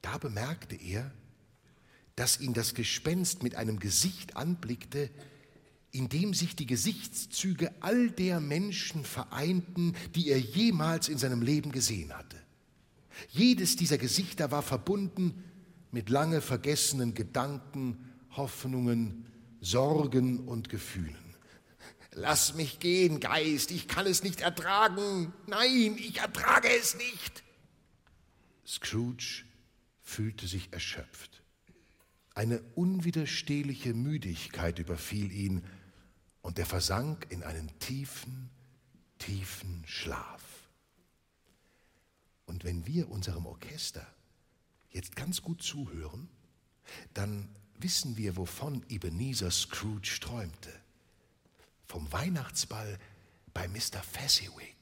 Da 0.00 0.16
bemerkte 0.16 0.76
er, 0.76 1.12
dass 2.16 2.40
ihn 2.40 2.54
das 2.54 2.74
Gespenst 2.74 3.42
mit 3.42 3.54
einem 3.54 3.78
Gesicht 3.78 4.34
anblickte, 4.34 5.10
in 5.94 6.08
dem 6.08 6.34
sich 6.34 6.56
die 6.56 6.66
Gesichtszüge 6.66 7.72
all 7.80 8.10
der 8.10 8.40
Menschen 8.40 9.04
vereinten, 9.04 9.94
die 10.16 10.28
er 10.28 10.40
jemals 10.40 11.08
in 11.08 11.18
seinem 11.18 11.40
Leben 11.40 11.70
gesehen 11.70 12.12
hatte. 12.12 12.36
Jedes 13.30 13.76
dieser 13.76 13.96
Gesichter 13.96 14.50
war 14.50 14.62
verbunden 14.62 15.44
mit 15.92 16.10
lange 16.10 16.40
vergessenen 16.40 17.14
Gedanken, 17.14 18.10
Hoffnungen, 18.32 19.26
Sorgen 19.60 20.48
und 20.48 20.68
Gefühlen. 20.68 21.16
Lass 22.12 22.54
mich 22.54 22.80
gehen, 22.80 23.20
Geist, 23.20 23.70
ich 23.70 23.86
kann 23.86 24.06
es 24.08 24.24
nicht 24.24 24.40
ertragen. 24.40 25.32
Nein, 25.46 25.96
ich 25.96 26.18
ertrage 26.18 26.68
es 26.76 26.96
nicht. 26.96 27.44
Scrooge 28.66 29.44
fühlte 30.02 30.48
sich 30.48 30.72
erschöpft. 30.72 31.44
Eine 32.34 32.60
unwiderstehliche 32.74 33.94
Müdigkeit 33.94 34.80
überfiel 34.80 35.30
ihn, 35.30 35.62
und 36.44 36.58
er 36.58 36.66
versank 36.66 37.26
in 37.30 37.42
einen 37.42 37.76
tiefen, 37.78 38.50
tiefen 39.18 39.82
Schlaf. 39.86 40.42
Und 42.44 42.64
wenn 42.64 42.86
wir 42.86 43.10
unserem 43.10 43.46
Orchester 43.46 44.06
jetzt 44.90 45.16
ganz 45.16 45.40
gut 45.40 45.62
zuhören, 45.62 46.28
dann 47.14 47.48
wissen 47.78 48.18
wir, 48.18 48.36
wovon 48.36 48.84
Ebenezer 48.90 49.50
Scrooge 49.50 50.18
träumte. 50.20 50.70
Vom 51.86 52.12
Weihnachtsball 52.12 52.98
bei 53.54 53.66
Mr. 53.66 54.02
Fezziwig. 54.02 54.73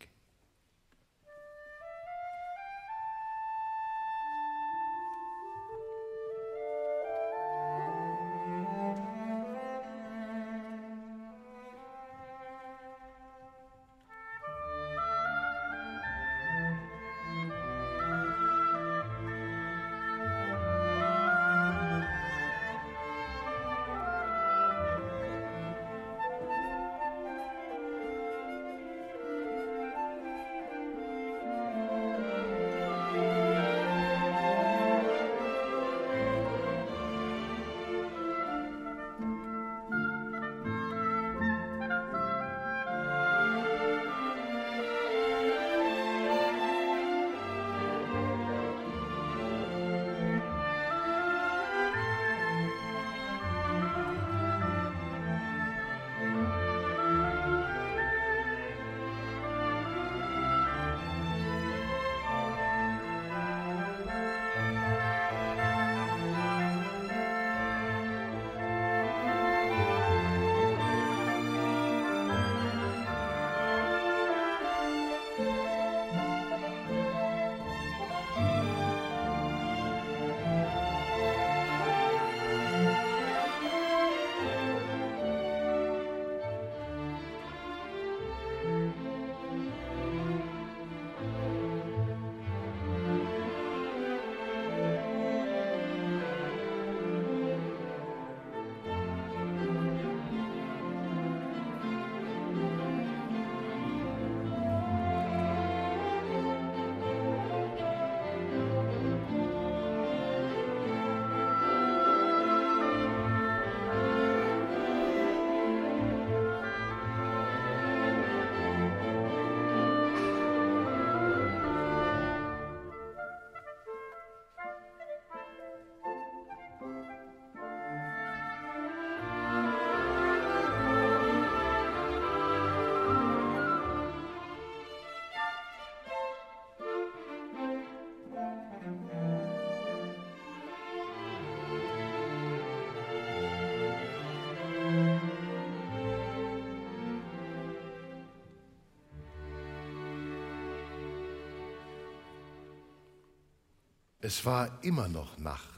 Es 154.25 154.47
war 154.47 154.85
immer 154.85 155.09
noch 155.09 155.37
Nacht. 155.39 155.69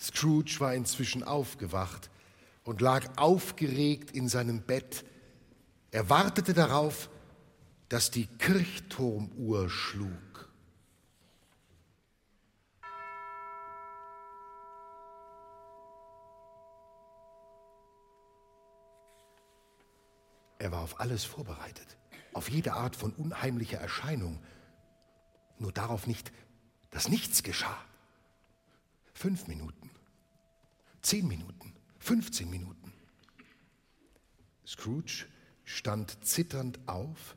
Scrooge 0.00 0.56
war 0.58 0.74
inzwischen 0.74 1.22
aufgewacht 1.22 2.10
und 2.64 2.80
lag 2.80 3.06
aufgeregt 3.16 4.10
in 4.10 4.28
seinem 4.28 4.62
Bett. 4.62 5.04
Er 5.92 6.10
wartete 6.10 6.54
darauf, 6.54 7.08
dass 7.88 8.10
die 8.10 8.26
Kirchturmuhr 8.26 9.70
schlug. 9.70 10.10
Er 20.58 20.72
war 20.72 20.80
auf 20.80 20.98
alles 20.98 21.24
vorbereitet, 21.24 21.96
auf 22.32 22.50
jede 22.50 22.72
Art 22.72 22.96
von 22.96 23.12
unheimlicher 23.12 23.78
Erscheinung, 23.78 24.42
nur 25.58 25.70
darauf 25.70 26.08
nicht, 26.08 26.32
dass 26.90 27.08
nichts 27.08 27.42
geschah. 27.42 27.84
Fünf 29.12 29.46
Minuten, 29.46 29.90
zehn 31.02 31.26
Minuten, 31.26 31.74
15 31.98 32.48
Minuten. 32.50 32.92
Scrooge 34.66 35.26
stand 35.64 36.24
zitternd 36.24 36.78
auf, 36.86 37.36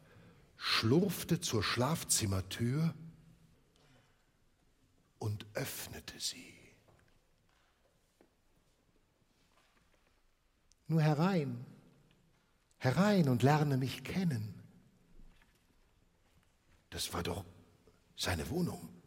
schlurfte 0.57 1.39
zur 1.39 1.63
Schlafzimmertür 1.63 2.93
und 5.19 5.45
öffnete 5.53 6.19
sie. 6.19 6.53
Nur 10.87 11.01
herein, 11.01 11.65
herein 12.77 13.29
und 13.29 13.43
lerne 13.43 13.77
mich 13.77 14.03
kennen. 14.03 14.55
Das 16.89 17.13
war 17.13 17.21
doch 17.21 17.45
seine 18.15 18.49
Wohnung. 18.49 18.98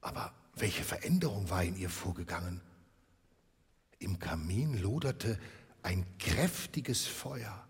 Aber 0.00 0.32
welche 0.54 0.82
Veränderung 0.82 1.50
war 1.50 1.64
in 1.64 1.76
ihr 1.76 1.90
vorgegangen? 1.90 2.60
Im 3.98 4.18
Kamin 4.18 4.80
loderte 4.80 5.38
ein 5.82 6.04
kräftiges 6.18 7.06
Feuer. 7.06 7.66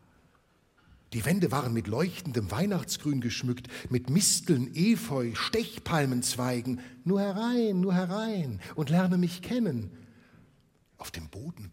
Die 1.13 1.25
Wände 1.25 1.51
waren 1.51 1.73
mit 1.73 1.89
leuchtendem 1.89 2.53
Weihnachtsgrün 2.53 3.21
geschmückt, 3.21 3.67
mit 3.91 4.11
Misteln, 4.11 4.71
Efeu, 4.75 5.35
Stechpalmenzweigen. 5.35 6.81
Nur 7.05 7.21
herein, 7.21 7.81
nur 7.81 7.95
herein 7.95 8.61
und 8.77 8.91
lerne 8.91 9.19
mich 9.19 9.43
kennen. 9.43 9.91
Auf 10.99 11.11
dem 11.11 11.29
Boden 11.29 11.73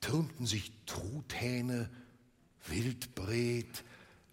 türmten 0.00 0.46
sich 0.46 0.72
Truthähne, 0.86 1.90
Wildbret, 2.66 3.84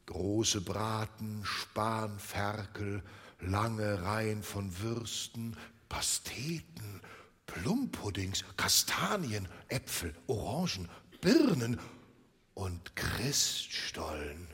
große 0.07 0.61
Braten, 0.61 1.41
Spanferkel, 1.43 3.03
lange 3.39 4.01
Reihen 4.03 4.43
von 4.43 4.79
Würsten, 4.79 5.55
Pasteten, 5.87 7.01
Plumpuddings, 7.45 8.43
Kastanien, 8.57 9.47
Äpfel, 9.67 10.13
Orangen, 10.27 10.87
Birnen 11.21 11.79
und 12.53 12.95
Christstollen. 12.95 14.47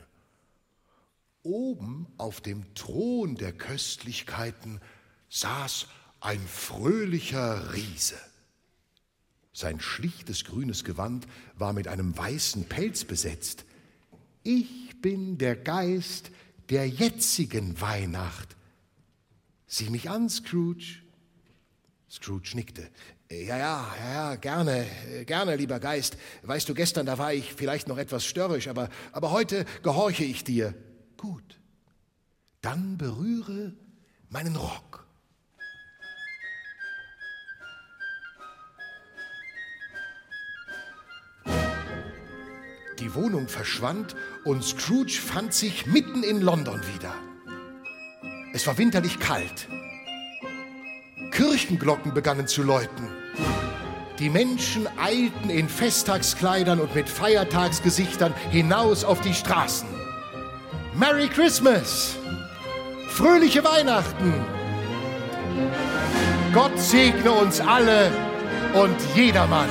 Oben 1.42 2.06
auf 2.16 2.40
dem 2.40 2.74
Thron 2.74 3.36
der 3.36 3.52
Köstlichkeiten 3.52 4.80
saß 5.28 5.86
ein 6.20 6.40
fröhlicher 6.40 7.72
Riese. 7.74 8.16
Sein 9.52 9.80
schlichtes 9.80 10.44
grünes 10.44 10.84
Gewand 10.84 11.26
war 11.54 11.72
mit 11.72 11.88
einem 11.88 12.16
weißen 12.16 12.64
Pelz 12.64 13.04
besetzt. 13.04 13.64
Ich 14.42 15.00
bin 15.00 15.38
der 15.38 15.56
Geist 15.56 16.30
der 16.68 16.88
jetzigen 16.88 17.80
Weihnacht. 17.80 18.55
Sieh 19.76 19.90
mich 19.90 20.08
an, 20.08 20.30
Scrooge. 20.30 21.02
Scrooge 22.10 22.52
nickte. 22.54 22.88
Ja, 23.30 23.58
ja, 23.58 23.94
ja, 24.02 24.34
gerne, 24.36 24.86
gerne, 25.26 25.54
lieber 25.56 25.78
Geist. 25.80 26.16
Weißt 26.44 26.66
du, 26.66 26.72
gestern, 26.72 27.04
da 27.04 27.18
war 27.18 27.34
ich 27.34 27.52
vielleicht 27.52 27.86
noch 27.86 27.98
etwas 27.98 28.24
störrisch, 28.24 28.68
aber, 28.68 28.88
aber 29.12 29.32
heute 29.32 29.66
gehorche 29.82 30.24
ich 30.24 30.44
dir. 30.44 30.72
Gut. 31.18 31.60
Dann 32.62 32.96
berühre 32.96 33.74
meinen 34.30 34.56
Rock. 34.56 35.06
Die 42.98 43.14
Wohnung 43.14 43.46
verschwand 43.46 44.16
und 44.46 44.64
Scrooge 44.64 45.20
fand 45.20 45.52
sich 45.52 45.84
mitten 45.84 46.22
in 46.22 46.40
London 46.40 46.80
wieder. 46.94 47.14
Es 48.56 48.66
war 48.66 48.78
winterlich 48.78 49.20
kalt. 49.20 49.68
Kirchenglocken 51.30 52.14
begannen 52.14 52.46
zu 52.46 52.62
läuten. 52.62 53.06
Die 54.18 54.30
Menschen 54.30 54.88
eilten 54.98 55.50
in 55.50 55.68
Festtagskleidern 55.68 56.80
und 56.80 56.94
mit 56.94 57.06
Feiertagsgesichtern 57.06 58.32
hinaus 58.50 59.04
auf 59.04 59.20
die 59.20 59.34
Straßen. 59.34 59.86
Merry 60.94 61.28
Christmas! 61.28 62.16
Fröhliche 63.10 63.62
Weihnachten! 63.62 64.32
Gott 66.54 66.78
segne 66.78 67.32
uns 67.32 67.60
alle 67.60 68.10
und 68.72 68.96
jedermann. 69.14 69.68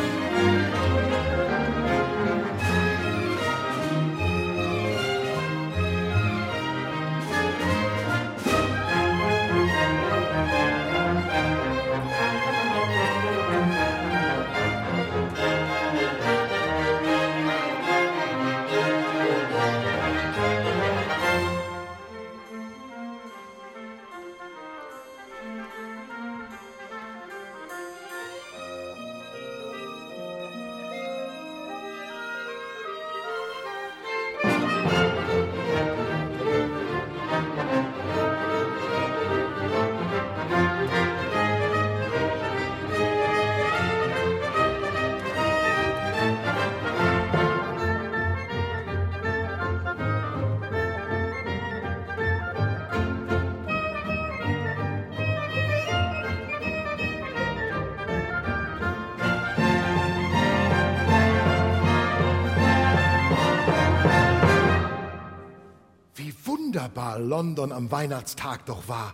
Wunderbar 67.16 67.20
London 67.20 67.72
am 67.72 67.92
Weihnachtstag 67.92 68.66
doch 68.66 68.88
war. 68.88 69.14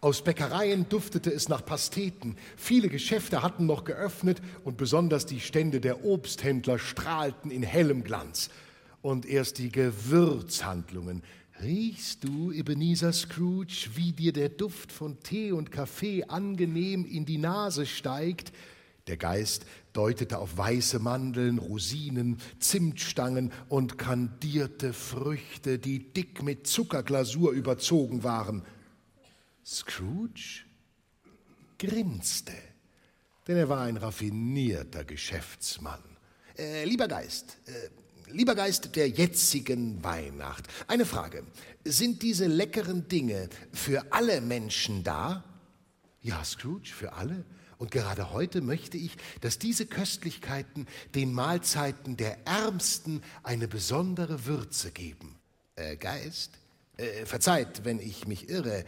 Aus 0.00 0.22
Bäckereien 0.22 0.88
duftete 0.88 1.32
es 1.32 1.48
nach 1.48 1.64
Pasteten, 1.64 2.36
viele 2.56 2.88
Geschäfte 2.88 3.42
hatten 3.42 3.66
noch 3.66 3.84
geöffnet 3.84 4.42
und 4.64 4.76
besonders 4.76 5.26
die 5.26 5.40
Stände 5.40 5.80
der 5.80 6.04
Obsthändler 6.04 6.78
strahlten 6.78 7.52
in 7.52 7.62
hellem 7.62 8.02
Glanz. 8.02 8.50
Und 9.00 9.26
erst 9.26 9.58
die 9.58 9.70
Gewürzhandlungen. 9.70 11.22
Riechst 11.62 12.24
du, 12.24 12.50
Ebenezer 12.50 13.12
Scrooge, 13.12 13.90
wie 13.94 14.12
dir 14.12 14.32
der 14.32 14.48
Duft 14.48 14.90
von 14.90 15.20
Tee 15.20 15.52
und 15.52 15.70
Kaffee 15.70 16.24
angenehm 16.24 17.04
in 17.04 17.24
die 17.24 17.38
Nase 17.38 17.86
steigt? 17.86 18.52
Der 19.06 19.16
Geist 19.16 19.66
deutete 19.92 20.38
auf 20.38 20.56
weiße 20.56 20.98
Mandeln, 20.98 21.58
Rosinen, 21.58 22.38
Zimtstangen 22.58 23.52
und 23.68 23.98
kandierte 23.98 24.92
Früchte, 24.92 25.78
die 25.78 26.12
dick 26.12 26.42
mit 26.42 26.66
Zuckerglasur 26.66 27.52
überzogen 27.52 28.24
waren. 28.24 28.62
Scrooge 29.64 30.64
grinste, 31.78 32.52
denn 33.46 33.56
er 33.56 33.68
war 33.68 33.82
ein 33.82 33.96
raffinierter 33.96 35.04
Geschäftsmann. 35.04 36.02
Äh, 36.56 36.84
lieber 36.84 37.08
Geist, 37.08 37.58
äh, 37.66 38.32
lieber 38.32 38.54
Geist 38.54 38.94
der 38.96 39.08
jetzigen 39.08 40.02
Weihnacht, 40.02 40.66
eine 40.86 41.06
Frage. 41.06 41.44
Sind 41.84 42.22
diese 42.22 42.46
leckeren 42.46 43.08
Dinge 43.08 43.48
für 43.72 44.12
alle 44.12 44.40
Menschen 44.40 45.02
da? 45.02 45.44
Ja, 46.20 46.44
Scrooge, 46.44 46.88
für 46.88 47.12
alle. 47.14 47.44
Und 47.82 47.90
gerade 47.90 48.32
heute 48.32 48.60
möchte 48.60 48.96
ich, 48.96 49.16
dass 49.40 49.58
diese 49.58 49.86
Köstlichkeiten 49.86 50.86
den 51.16 51.32
Mahlzeiten 51.32 52.16
der 52.16 52.46
Ärmsten 52.46 53.24
eine 53.42 53.66
besondere 53.66 54.46
Würze 54.46 54.92
geben. 54.92 55.34
Äh, 55.74 55.96
Geist, 55.96 56.52
äh, 56.96 57.26
verzeiht, 57.26 57.84
wenn 57.84 57.98
ich 57.98 58.28
mich 58.28 58.48
irre, 58.48 58.84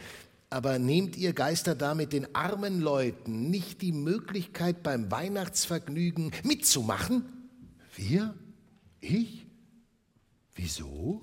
aber 0.49 0.79
nehmt 0.79 1.17
ihr 1.17 1.33
Geister 1.33 1.75
damit 1.75 2.13
den 2.13 2.37
armen 2.37 2.81
Leuten 2.81 3.51
nicht 3.51 3.83
die 3.83 3.91
Möglichkeit 3.91 4.85
beim 4.85 5.11
Weihnachtsvergnügen 5.11 6.31
mitzumachen? 6.45 7.25
Wir? 7.97 8.33
Ich? 9.01 9.45
Wieso? 10.55 11.21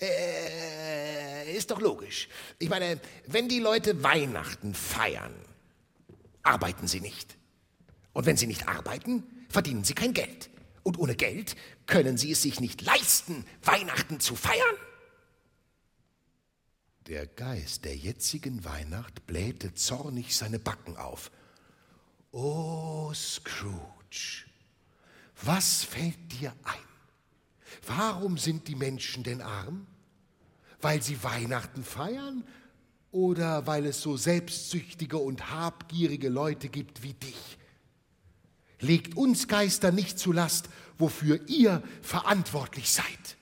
Äh, 0.00 1.56
ist 1.56 1.70
doch 1.70 1.80
logisch. 1.80 2.28
Ich 2.58 2.68
meine, 2.68 3.00
wenn 3.28 3.48
die 3.48 3.60
Leute 3.60 4.02
Weihnachten 4.02 4.74
feiern, 4.74 5.32
arbeiten 6.42 6.86
sie 6.86 7.00
nicht. 7.00 7.36
Und 8.12 8.26
wenn 8.26 8.36
sie 8.36 8.46
nicht 8.46 8.68
arbeiten, 8.68 9.24
verdienen 9.48 9.84
sie 9.84 9.94
kein 9.94 10.14
Geld. 10.14 10.50
Und 10.82 10.98
ohne 10.98 11.14
Geld 11.14 11.56
können 11.86 12.16
sie 12.16 12.32
es 12.32 12.42
sich 12.42 12.60
nicht 12.60 12.82
leisten, 12.82 13.44
Weihnachten 13.62 14.20
zu 14.20 14.34
feiern. 14.34 14.76
Der 17.06 17.26
Geist 17.26 17.84
der 17.84 17.96
jetzigen 17.96 18.64
Weihnacht 18.64 19.26
blähte 19.26 19.74
zornig 19.74 20.36
seine 20.36 20.58
Backen 20.58 20.96
auf. 20.96 21.30
Oh, 22.30 23.12
Scrooge, 23.14 24.46
was 25.42 25.84
fällt 25.84 26.32
dir 26.32 26.54
ein? 26.62 26.92
Warum 27.86 28.38
sind 28.38 28.68
die 28.68 28.76
Menschen 28.76 29.24
denn 29.24 29.40
arm? 29.40 29.86
Weil 30.80 31.02
sie 31.02 31.22
Weihnachten 31.22 31.84
feiern 31.84 32.44
oder 33.12 33.66
weil 33.66 33.86
es 33.86 34.00
so 34.00 34.16
selbstsüchtige 34.16 35.18
und 35.18 35.50
habgierige 35.50 36.28
Leute 36.28 36.68
gibt 36.68 37.02
wie 37.02 37.12
dich. 37.12 37.58
Legt 38.80 39.16
uns 39.16 39.46
Geister 39.46 39.92
nicht 39.92 40.18
zu 40.18 40.32
Last, 40.32 40.68
wofür 40.98 41.40
ihr 41.48 41.82
verantwortlich 42.00 42.90
seid. 42.90 43.36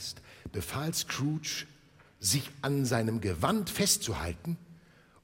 Geist 0.00 0.22
befahl 0.50 0.94
Scrooge, 0.94 1.66
sich 2.20 2.50
an 2.62 2.86
seinem 2.86 3.20
Gewand 3.20 3.68
festzuhalten, 3.68 4.56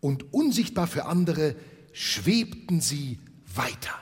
und 0.01 0.35
unsichtbar 0.35 0.87
für 0.87 1.07
andere 1.07 1.57
schwebten 1.95 2.83
sie 2.83 3.19
weiter. 3.55 3.95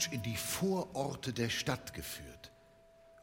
Scrooge 0.00 0.14
in 0.14 0.22
die 0.22 0.36
Vororte 0.36 1.32
der 1.32 1.48
Stadt 1.48 1.94
geführt. 1.94 2.52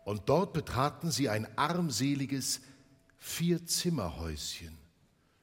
Und 0.05 0.23
dort 0.27 0.53
betraten 0.53 1.11
sie 1.11 1.29
ein 1.29 1.47
armseliges 1.57 2.61
Vierzimmerhäuschen. 3.17 4.77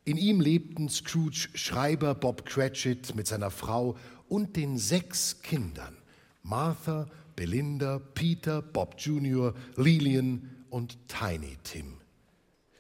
In 0.05 0.17
ihm 0.17 0.41
lebten 0.41 0.89
Scrooge 0.89 1.49
Schreiber 1.55 2.15
Bob 2.15 2.47
Cratchit 2.47 3.15
mit 3.15 3.27
seiner 3.27 3.51
Frau 3.51 3.97
und 4.29 4.57
den 4.57 4.79
sechs 4.79 5.43
Kindern 5.43 5.97
Martha, 6.43 7.07
Belinda, 7.37 7.99
Peter, 7.99 8.61
Bob 8.61 8.97
Jr., 8.99 9.55
Lillian 9.77 10.51
und 10.71 10.99
Tiny 11.09 11.57
Tim. 11.65 11.95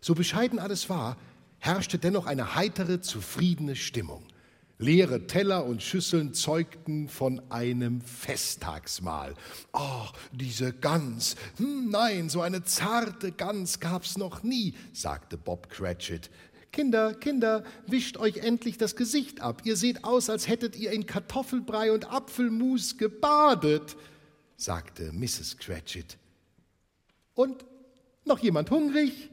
So 0.01 0.15
bescheiden 0.15 0.59
alles 0.59 0.91
war, 0.91 1.17
herrschte 1.59 1.99
dennoch 1.99 2.27
eine 2.27 2.55
heitere, 2.55 3.01
zufriedene 3.01 3.75
Stimmung. 3.75 4.27
Leere 4.79 5.27
Teller 5.27 5.64
und 5.64 5.83
Schüsseln 5.83 6.35
zeugten 6.35 7.09
von 7.09 7.41
einem 7.51 8.01
Festtagsmahl. 8.01 9.35
Oh, 9.72 10.07
diese 10.33 10.72
Gans. 10.72 11.37
Hm, 11.59 11.91
nein, 11.91 12.29
so 12.29 12.41
eine 12.41 12.64
zarte 12.64 13.31
Gans 13.31 13.79
gab's 13.79 14.18
noch 14.18 14.43
nie, 14.43 14.75
sagte 14.93 15.37
Bob 15.37 15.70
Cratchit. 15.70 16.29
Kinder, 16.72 17.14
Kinder, 17.14 17.62
wischt 17.87 18.16
euch 18.16 18.39
endlich 18.39 18.77
das 18.77 18.97
Gesicht 18.97 19.41
ab. 19.41 19.62
Ihr 19.64 19.77
seht 19.77 20.03
aus, 20.03 20.29
als 20.29 20.49
hättet 20.49 20.75
ihr 20.75 20.91
in 20.91 21.07
Kartoffelbrei 21.07 21.93
und 21.93 22.11
Apfelmus 22.11 22.99
gebadet, 22.99 23.97
sagte 24.57 25.12
Mrs. 25.12 25.57
Cratchit. 25.59 26.18
Und 27.35 27.64
noch 28.25 28.41
jemand 28.41 28.72
hungrig? 28.72 29.31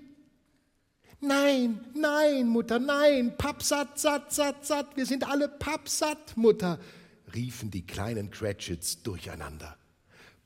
Nein, 1.21 1.79
nein, 1.93 2.47
Mutter, 2.47 2.79
nein, 2.79 3.37
pappsatt, 3.37 3.99
satt, 3.99 4.33
satt, 4.33 4.65
satt, 4.65 4.97
wir 4.97 5.05
sind 5.05 5.29
alle 5.29 5.47
pappsatt, 5.47 6.35
Mutter, 6.35 6.79
riefen 7.35 7.69
die 7.69 7.85
kleinen 7.85 8.31
Cratchits 8.31 9.03
durcheinander. 9.03 9.77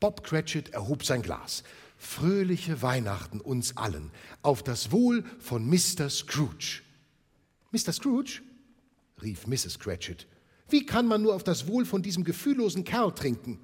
Bob 0.01 0.23
Cratchit 0.23 0.73
erhob 0.73 1.05
sein 1.05 1.21
Glas. 1.21 1.63
Fröhliche 1.97 2.81
Weihnachten 2.81 3.39
uns 3.39 3.77
allen 3.77 4.11
auf 4.41 4.63
das 4.63 4.91
Wohl 4.91 5.23
von 5.39 5.65
Mr. 5.65 6.09
Scrooge. 6.09 6.81
Mr. 7.71 7.93
Scrooge? 7.93 8.41
rief 9.23 9.47
Mrs. 9.47 9.79
Cratchit. 9.79 10.27
Wie 10.69 10.85
kann 10.85 11.07
man 11.07 11.21
nur 11.21 11.35
auf 11.35 11.43
das 11.45 11.67
Wohl 11.67 11.85
von 11.85 12.01
diesem 12.01 12.25
gefühllosen 12.25 12.83
Kerl 12.83 13.13
trinken? 13.13 13.59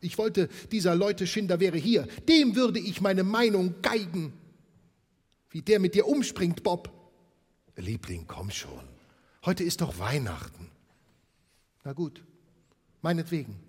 Ich 0.00 0.16
wollte, 0.16 0.48
dieser 0.70 0.94
Leute-Schinder 0.94 1.58
wäre 1.58 1.76
hier. 1.76 2.06
Dem 2.28 2.54
würde 2.54 2.78
ich 2.78 3.00
meine 3.00 3.24
Meinung 3.24 3.74
geigen. 3.82 4.32
Wie 5.52 5.62
der 5.62 5.78
mit 5.78 5.94
dir 5.94 6.06
umspringt, 6.06 6.62
Bob. 6.62 6.90
Liebling, 7.76 8.26
komm 8.26 8.50
schon. 8.50 8.88
Heute 9.44 9.64
ist 9.64 9.80
doch 9.80 9.98
Weihnachten. 9.98 10.70
Na 11.84 11.92
gut, 11.92 12.24
meinetwegen. 13.02 13.60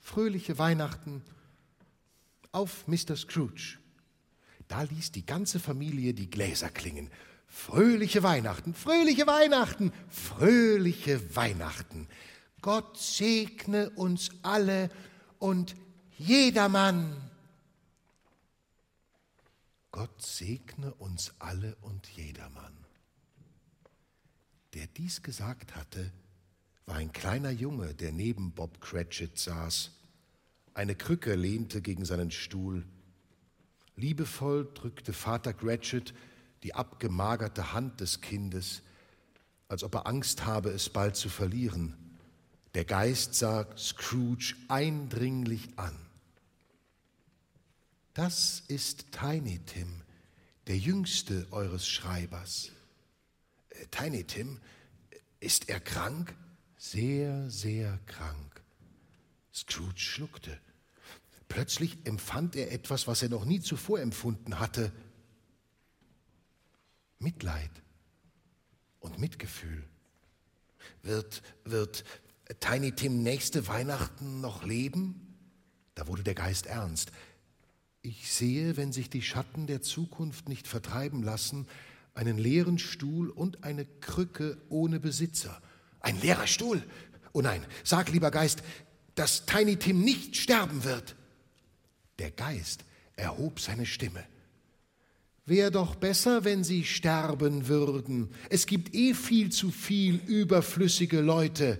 Fröhliche 0.00 0.58
Weihnachten 0.58 1.22
auf 2.52 2.86
Mr. 2.86 3.16
Scrooge. 3.16 3.78
Da 4.68 4.82
ließ 4.82 5.12
die 5.12 5.26
ganze 5.26 5.58
Familie 5.58 6.14
die 6.14 6.30
Gläser 6.30 6.68
klingen. 6.68 7.10
Fröhliche 7.46 8.22
Weihnachten, 8.22 8.74
fröhliche 8.74 9.26
Weihnachten, 9.26 9.92
fröhliche 10.08 11.36
Weihnachten. 11.36 12.08
Gott 12.60 12.98
segne 12.98 13.90
uns 13.90 14.30
alle 14.42 14.90
und 15.38 15.74
jedermann. 16.16 17.16
Gott 19.94 20.22
segne 20.22 20.92
uns 20.94 21.32
alle 21.38 21.76
und 21.76 22.08
jedermann. 22.08 22.76
Der 24.72 24.88
dies 24.88 25.22
gesagt 25.22 25.76
hatte, 25.76 26.10
war 26.84 26.96
ein 26.96 27.12
kleiner 27.12 27.52
Junge, 27.52 27.94
der 27.94 28.10
neben 28.10 28.50
Bob 28.50 28.80
Cratchit 28.80 29.38
saß. 29.38 29.92
Eine 30.74 30.96
Krücke 30.96 31.36
lehnte 31.36 31.80
gegen 31.80 32.04
seinen 32.04 32.32
Stuhl. 32.32 32.84
Liebevoll 33.94 34.68
drückte 34.74 35.12
Vater 35.12 35.52
Cratchit 35.52 36.12
die 36.64 36.74
abgemagerte 36.74 37.72
Hand 37.72 38.00
des 38.00 38.20
Kindes, 38.20 38.82
als 39.68 39.84
ob 39.84 39.94
er 39.94 40.08
Angst 40.08 40.44
habe, 40.44 40.70
es 40.70 40.90
bald 40.90 41.14
zu 41.14 41.28
verlieren. 41.28 41.94
Der 42.74 42.84
Geist 42.84 43.36
sah 43.36 43.64
Scrooge 43.76 44.56
eindringlich 44.66 45.78
an. 45.78 46.03
Das 48.14 48.62
ist 48.68 49.10
Tiny 49.10 49.58
Tim, 49.66 50.02
der 50.68 50.78
jüngste 50.78 51.48
eures 51.50 51.88
Schreibers. 51.88 52.70
Äh, 53.70 53.86
Tiny 53.90 54.22
Tim, 54.22 54.60
ist 55.40 55.68
er 55.68 55.80
krank? 55.80 56.32
Sehr, 56.78 57.50
sehr 57.50 57.98
krank. 58.06 58.62
Scrooge 59.52 59.98
schluckte. 59.98 60.60
Plötzlich 61.48 61.98
empfand 62.04 62.54
er 62.54 62.70
etwas, 62.70 63.08
was 63.08 63.20
er 63.22 63.30
noch 63.30 63.44
nie 63.44 63.60
zuvor 63.60 64.00
empfunden 64.00 64.60
hatte. 64.60 64.92
Mitleid 67.18 67.70
und 69.00 69.18
Mitgefühl. 69.18 69.82
Wird, 71.02 71.42
wird 71.64 72.04
Tiny 72.60 72.92
Tim 72.92 73.24
nächste 73.24 73.66
Weihnachten 73.66 74.40
noch 74.40 74.62
leben? 74.62 75.36
Da 75.96 76.06
wurde 76.06 76.22
der 76.22 76.34
Geist 76.34 76.66
ernst. 76.66 77.10
Ich 78.06 78.30
sehe, 78.30 78.76
wenn 78.76 78.92
sich 78.92 79.08
die 79.08 79.22
Schatten 79.22 79.66
der 79.66 79.80
Zukunft 79.80 80.46
nicht 80.46 80.68
vertreiben 80.68 81.22
lassen, 81.22 81.66
einen 82.14 82.36
leeren 82.36 82.78
Stuhl 82.78 83.30
und 83.30 83.64
eine 83.64 83.86
Krücke 83.86 84.58
ohne 84.68 85.00
Besitzer. 85.00 85.58
Ein 86.00 86.20
leerer 86.20 86.46
Stuhl? 86.46 86.82
Oh 87.32 87.40
nein, 87.40 87.64
sag, 87.82 88.12
lieber 88.12 88.30
Geist, 88.30 88.62
dass 89.14 89.46
Tiny 89.46 89.78
Tim 89.78 90.02
nicht 90.02 90.36
sterben 90.36 90.84
wird. 90.84 91.16
Der 92.18 92.30
Geist 92.30 92.84
erhob 93.16 93.58
seine 93.58 93.86
Stimme. 93.86 94.22
Wär 95.46 95.70
doch 95.70 95.94
besser, 95.94 96.44
wenn 96.44 96.62
sie 96.62 96.84
sterben 96.84 97.68
würden. 97.68 98.28
Es 98.50 98.66
gibt 98.66 98.94
eh 98.94 99.14
viel 99.14 99.50
zu 99.50 99.70
viel 99.70 100.16
überflüssige 100.26 101.22
Leute. 101.22 101.78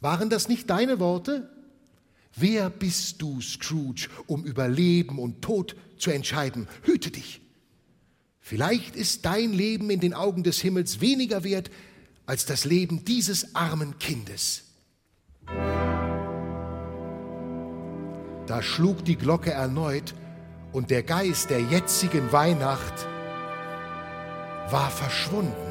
Waren 0.00 0.30
das 0.30 0.46
nicht 0.48 0.70
deine 0.70 1.00
Worte? 1.00 1.50
Wer 2.40 2.70
bist 2.70 3.20
du, 3.20 3.40
Scrooge, 3.40 4.08
um 4.26 4.44
über 4.44 4.68
Leben 4.68 5.18
und 5.18 5.42
Tod 5.42 5.74
zu 5.96 6.10
entscheiden? 6.10 6.68
Hüte 6.82 7.10
dich. 7.10 7.40
Vielleicht 8.40 8.96
ist 8.96 9.24
dein 9.24 9.52
Leben 9.52 9.90
in 9.90 10.00
den 10.00 10.14
Augen 10.14 10.42
des 10.42 10.60
Himmels 10.60 11.00
weniger 11.00 11.44
wert 11.44 11.70
als 12.26 12.46
das 12.46 12.64
Leben 12.64 13.04
dieses 13.04 13.54
armen 13.54 13.98
Kindes. 13.98 14.64
Da 18.46 18.62
schlug 18.62 19.04
die 19.04 19.16
Glocke 19.16 19.50
erneut 19.50 20.14
und 20.72 20.90
der 20.90 21.02
Geist 21.02 21.50
der 21.50 21.60
jetzigen 21.60 22.32
Weihnacht 22.32 23.06
war 24.70 24.90
verschwunden. 24.90 25.67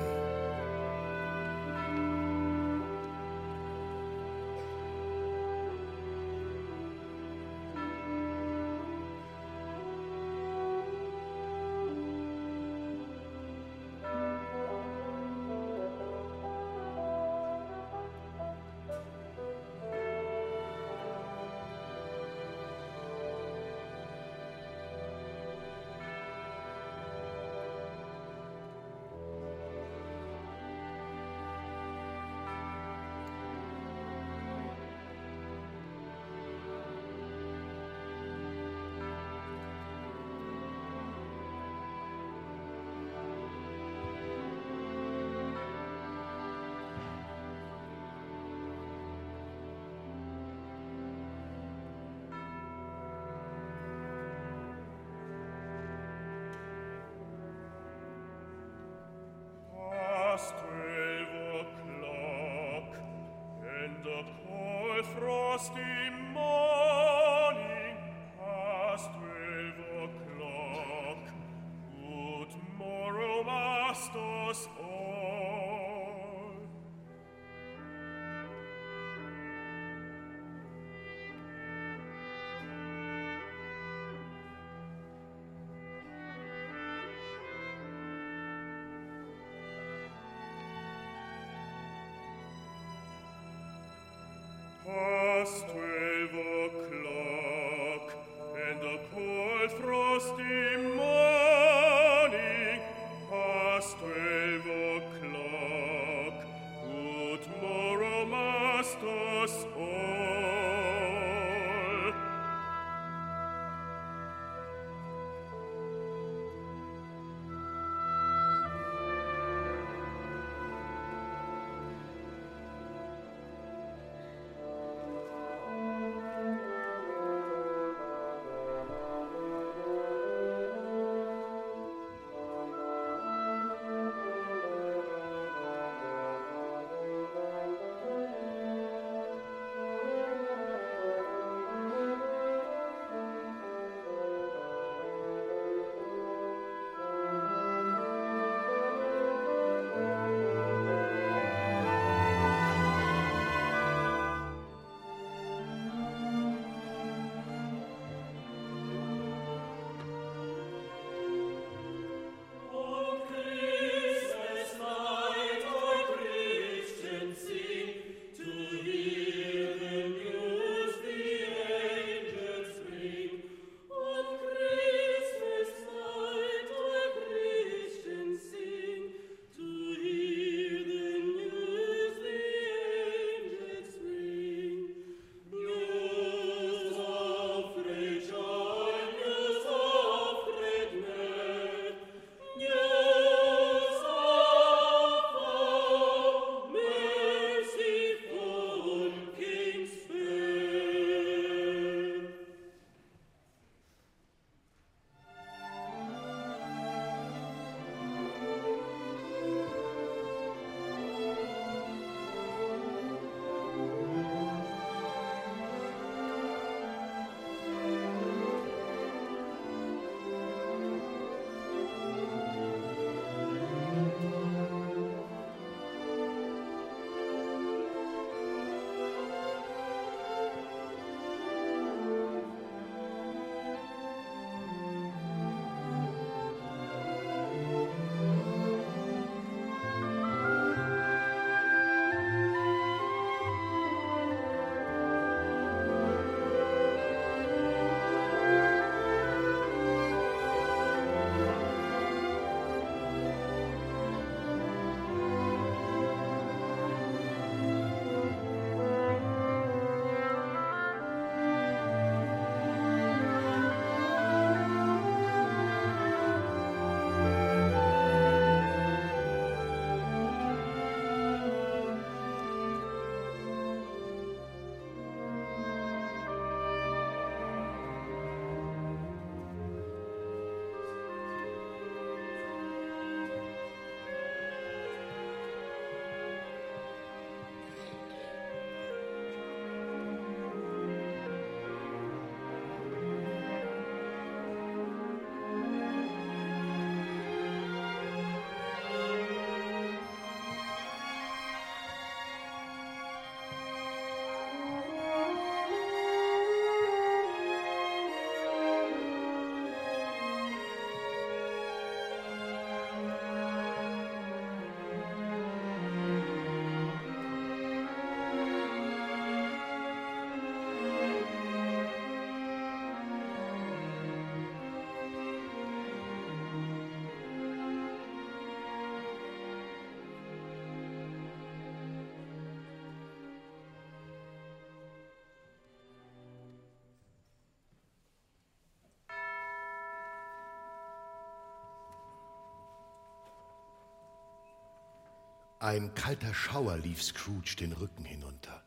Ein 345.67 345.93
kalter 345.95 346.33
Schauer 346.33 346.77
lief 346.77 347.03
Scrooge 347.03 347.57
den 347.59 347.73
Rücken 347.73 348.05
hinunter. 348.05 348.63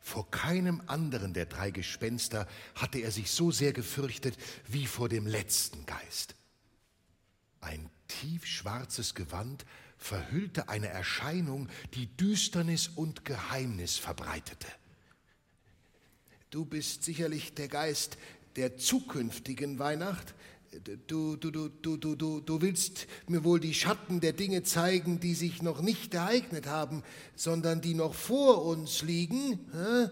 Vor 0.00 0.28
keinem 0.28 0.82
anderen 0.88 1.34
der 1.34 1.46
drei 1.46 1.70
Gespenster 1.70 2.48
hatte 2.74 2.98
er 2.98 3.12
sich 3.12 3.30
so 3.30 3.52
sehr 3.52 3.72
gefürchtet 3.72 4.36
wie 4.66 4.88
vor 4.88 5.08
dem 5.08 5.24
letzten 5.24 5.86
Geist. 5.86 6.34
Ein 7.60 7.88
tiefschwarzes 8.08 9.14
Gewand 9.14 9.64
verhüllte 9.98 10.68
eine 10.68 10.88
Erscheinung, 10.88 11.68
die 11.94 12.06
Düsternis 12.16 12.88
und 12.88 13.24
Geheimnis 13.24 13.96
verbreitete. 13.96 14.66
Du 16.50 16.64
bist 16.64 17.04
sicherlich 17.04 17.54
der 17.54 17.68
Geist 17.68 18.18
der 18.56 18.76
zukünftigen 18.76 19.78
Weihnacht. 19.78 20.34
Du, 20.70 21.36
du, 21.36 21.36
du, 21.36 21.68
du, 21.96 22.14
du, 22.14 22.40
du, 22.40 22.60
willst 22.60 23.08
mir 23.26 23.42
wohl 23.42 23.58
die 23.58 23.74
Schatten 23.74 24.20
der 24.20 24.32
Dinge 24.32 24.62
zeigen, 24.62 25.18
die 25.18 25.34
sich 25.34 25.62
noch 25.62 25.82
nicht 25.82 26.14
ereignet 26.14 26.66
haben, 26.66 27.02
sondern 27.34 27.80
die 27.80 27.94
noch 27.94 28.14
vor 28.14 28.64
uns 28.64 29.02
liegen. 29.02 29.58
Hä? 29.72 30.10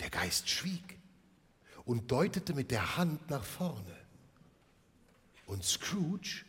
Der 0.00 0.10
Geist 0.10 0.50
schwieg 0.50 0.98
und 1.84 2.10
deutete 2.10 2.54
mit 2.54 2.72
der 2.72 2.96
Hand 2.96 3.30
nach 3.30 3.44
vorne. 3.44 3.96
Und 5.46 5.64
Scrooge 5.64 6.44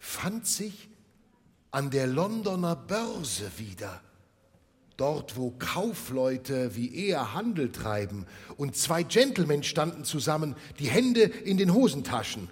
fand 0.00 0.44
sich 0.44 0.88
an 1.70 1.90
der 1.90 2.08
Londoner 2.08 2.74
Börse 2.74 3.50
wieder, 3.58 4.02
dort 4.98 5.36
wo 5.36 5.54
Kaufleute 5.58 6.76
wie 6.76 6.94
er 7.08 7.32
Handel 7.32 7.72
treiben, 7.72 8.26
und 8.58 8.76
zwei 8.76 9.02
Gentlemen 9.02 9.62
standen 9.62 10.04
zusammen, 10.04 10.54
die 10.78 10.90
Hände 10.90 11.22
in 11.22 11.56
den 11.56 11.72
Hosentaschen. 11.72 12.50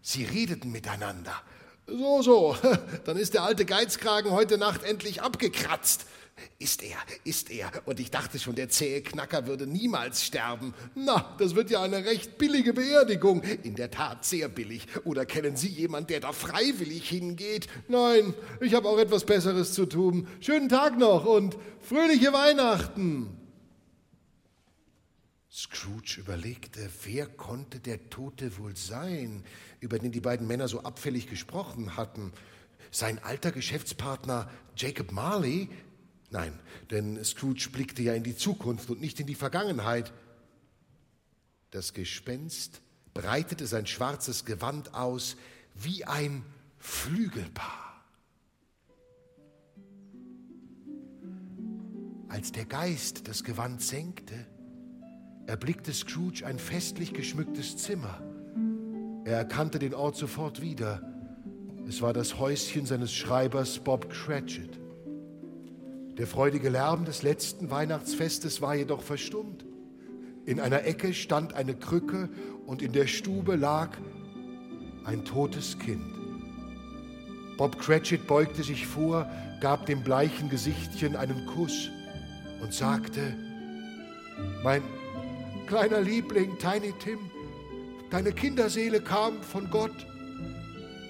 Sie 0.00 0.24
redeten 0.24 0.72
miteinander. 0.72 1.34
So, 1.86 2.20
so, 2.20 2.56
dann 3.04 3.16
ist 3.16 3.34
der 3.34 3.44
alte 3.44 3.64
Geizkragen 3.64 4.32
heute 4.32 4.58
Nacht 4.58 4.82
endlich 4.82 5.22
abgekratzt. 5.22 6.06
Ist 6.58 6.82
er, 6.82 6.98
ist 7.24 7.50
er. 7.50 7.70
Und 7.86 7.98
ich 7.98 8.10
dachte 8.10 8.38
schon, 8.38 8.56
der 8.56 8.68
zähe 8.68 9.00
Knacker 9.00 9.46
würde 9.46 9.66
niemals 9.66 10.22
sterben. 10.22 10.74
Na, 10.94 11.34
das 11.38 11.54
wird 11.54 11.70
ja 11.70 11.80
eine 11.80 12.04
recht 12.04 12.36
billige 12.38 12.74
Beerdigung. 12.74 13.42
In 13.62 13.74
der 13.74 13.90
Tat 13.90 14.24
sehr 14.24 14.48
billig. 14.48 14.86
Oder 15.04 15.24
kennen 15.24 15.56
Sie 15.56 15.68
jemand, 15.68 16.10
der 16.10 16.20
da 16.20 16.32
freiwillig 16.32 17.08
hingeht? 17.08 17.68
Nein, 17.88 18.34
ich 18.60 18.74
habe 18.74 18.88
auch 18.88 18.98
etwas 18.98 19.24
Besseres 19.24 19.72
zu 19.72 19.86
tun. 19.86 20.28
Schönen 20.40 20.68
Tag 20.68 20.98
noch 20.98 21.24
und 21.24 21.56
fröhliche 21.80 22.32
Weihnachten. 22.32 23.45
Scrooge 25.56 26.18
überlegte, 26.18 26.90
wer 27.04 27.26
konnte 27.26 27.80
der 27.80 28.10
Tote 28.10 28.58
wohl 28.58 28.76
sein, 28.76 29.42
über 29.80 29.98
den 29.98 30.12
die 30.12 30.20
beiden 30.20 30.46
Männer 30.46 30.68
so 30.68 30.82
abfällig 30.82 31.30
gesprochen 31.30 31.96
hatten. 31.96 32.32
Sein 32.90 33.18
alter 33.24 33.52
Geschäftspartner 33.52 34.50
Jacob 34.76 35.12
Marley 35.12 35.70
Nein, 36.30 36.58
denn 36.90 37.24
Scrooge 37.24 37.68
blickte 37.72 38.02
ja 38.02 38.12
in 38.12 38.24
die 38.24 38.36
Zukunft 38.36 38.90
und 38.90 39.00
nicht 39.00 39.20
in 39.20 39.26
die 39.26 39.34
Vergangenheit. 39.34 40.12
Das 41.70 41.94
Gespenst 41.94 42.82
breitete 43.14 43.66
sein 43.66 43.86
schwarzes 43.86 44.44
Gewand 44.44 44.92
aus 44.92 45.36
wie 45.74 46.04
ein 46.04 46.44
Flügelpaar. 46.78 48.04
Als 52.28 52.52
der 52.52 52.66
Geist 52.66 53.28
das 53.28 53.44
Gewand 53.44 53.80
senkte, 53.80 54.46
erblickte 55.46 55.92
Scrooge 55.92 56.44
ein 56.44 56.58
festlich 56.58 57.12
geschmücktes 57.12 57.76
Zimmer. 57.76 58.20
Er 59.24 59.38
erkannte 59.38 59.78
den 59.78 59.94
Ort 59.94 60.16
sofort 60.16 60.60
wieder. 60.60 61.02
Es 61.88 62.02
war 62.02 62.12
das 62.12 62.38
Häuschen 62.38 62.86
seines 62.86 63.12
Schreibers 63.12 63.78
Bob 63.78 64.10
Cratchit. 64.10 64.78
Der 66.18 66.26
freudige 66.26 66.68
Lärm 66.68 67.04
des 67.04 67.22
letzten 67.22 67.70
Weihnachtsfestes 67.70 68.60
war 68.60 68.74
jedoch 68.74 69.02
verstummt. 69.02 69.64
In 70.46 70.60
einer 70.60 70.84
Ecke 70.84 71.12
stand 71.12 71.54
eine 71.54 71.74
Krücke 71.74 72.28
und 72.66 72.82
in 72.82 72.92
der 72.92 73.06
Stube 73.06 73.56
lag 73.56 73.90
ein 75.04 75.24
totes 75.24 75.78
Kind. 75.78 76.14
Bob 77.56 77.78
Cratchit 77.78 78.26
beugte 78.26 78.62
sich 78.62 78.86
vor, 78.86 79.30
gab 79.60 79.86
dem 79.86 80.02
bleichen 80.02 80.50
Gesichtchen 80.50 81.16
einen 81.16 81.46
Kuss 81.46 81.90
und 82.62 82.72
sagte, 82.72 83.34
mein 84.62 84.82
kleiner 85.66 86.00
Liebling, 86.00 86.56
Tiny 86.58 86.92
Tim, 86.98 87.18
deine 88.10 88.32
Kinderseele 88.32 89.00
kam 89.00 89.42
von 89.42 89.68
Gott. 89.70 90.06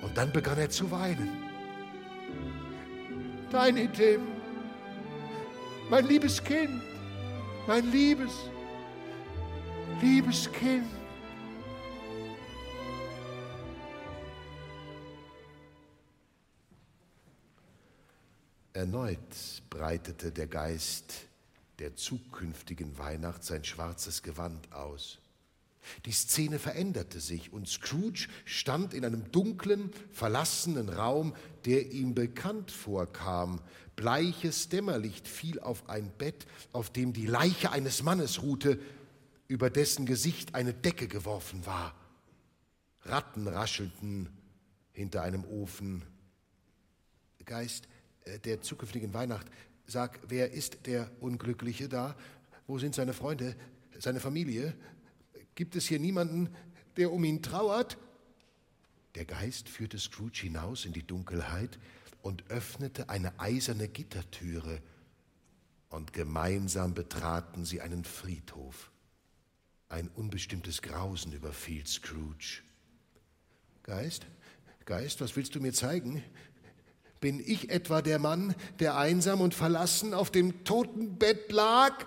Und 0.03 0.17
dann 0.17 0.33
begann 0.33 0.59
er 0.59 0.71
zu 0.71 0.91
weinen. 0.91 1.31
Tiny 3.51 3.89
Tim, 3.89 4.23
mein 5.91 6.07
liebes 6.07 6.43
Kind, 6.43 6.83
mein 7.67 7.91
liebes, 7.91 8.33
liebes 10.01 10.51
Kind. 10.53 10.87
Erneut 18.73 19.19
breitete 19.71 20.31
der 20.31 20.47
Geist 20.47 21.26
der 21.79 21.95
zukünftigen 21.97 22.99
Weihnacht 22.99 23.45
sein 23.45 23.65
schwarzes 23.65 24.23
Gewand 24.23 24.73
aus. 24.73 25.19
Die 26.05 26.13
Szene 26.13 26.59
veränderte 26.59 27.21
sich 27.21 27.53
und 27.53 27.69
Scrooge 27.69 28.29
stand 28.45 28.95
in 28.95 29.05
einem 29.05 29.31
dunklen, 29.31 29.91
verlassenen 30.11 30.89
Raum, 30.89 31.35
der 31.65 31.93
ihm 31.93 32.15
bekannt 32.15 32.71
vorkam. 32.71 33.61
Bleiches 33.95 34.69
Dämmerlicht 34.69 35.29
fiel 35.29 35.61
auf 35.61 35.89
ein 35.89 36.11
Bett, 36.19 36.47
auf 36.73 36.91
dem 36.91 37.13
die 37.13 37.27
Leiche 37.27 37.71
eines 37.71 38.03
Mannes 38.03 38.43
ruhte, 38.43 38.81
über 39.49 39.71
dessen 39.71 40.07
Gesicht 40.07 40.55
eine 40.55 40.75
Decke 40.75 41.07
geworfen 41.07 41.65
war. 41.67 41.95
Ratten 43.03 43.47
raschelten 43.47 44.29
hinter 44.93 45.23
einem 45.23 45.45
Ofen. 45.45 46.05
Geist 47.45 47.87
äh, 48.25 48.41
der 48.41 48.61
zukünftigen 48.61 49.15
Weihnacht, 49.15 49.47
sag, 49.87 50.21
wer 50.29 50.53
ist 50.53 50.87
der 50.87 51.11
Unglückliche 51.21 51.89
da? 51.89 52.17
Wo 52.67 52.79
sind 52.79 52.95
seine 52.95 53.13
Freunde, 53.13 53.57
seine 53.99 54.21
Familie? 54.21 54.75
Gibt 55.55 55.77
es 55.77 55.87
hier 55.87 55.99
niemanden, 55.99 56.55
der 56.97 57.13
um 57.13 57.25
ihn 57.25 57.43
trauert? 57.43 57.97
Der 59.15 59.25
Geist 59.25 59.69
führte 59.69 59.99
Scrooge 59.99 60.43
hinaus 60.43 60.85
in 60.85 60.93
die 60.93 61.07
Dunkelheit 61.07 61.79
und 62.23 62.51
öffnete 62.51 63.09
eine 63.09 63.39
eiserne 63.41 63.89
Gittertüre, 63.89 64.81
und 65.89 66.13
gemeinsam 66.13 66.95
betraten 66.95 67.65
sie 67.65 67.81
einen 67.81 68.05
Friedhof. 68.05 68.91
Ein 69.89 70.09
unbestimmtes 70.09 70.83
Grausen 70.83 71.33
überfiel 71.33 71.87
Scrooge. 71.87 72.63
Geist, 73.85 74.27
Geist, 74.85 75.21
was 75.21 75.37
willst 75.37 75.55
du 75.55 75.61
mir 75.61 75.73
zeigen? 75.73 76.23
Bin 77.27 77.43
ich 77.45 77.71
etwa 77.71 78.03
der 78.03 78.21
Mann, 78.21 78.55
der 78.79 78.97
einsam 78.97 79.41
und 79.41 79.53
verlassen 79.53 80.15
auf 80.15 80.31
dem 80.31 80.63
Totenbett 80.63 81.51
lag? 81.51 82.07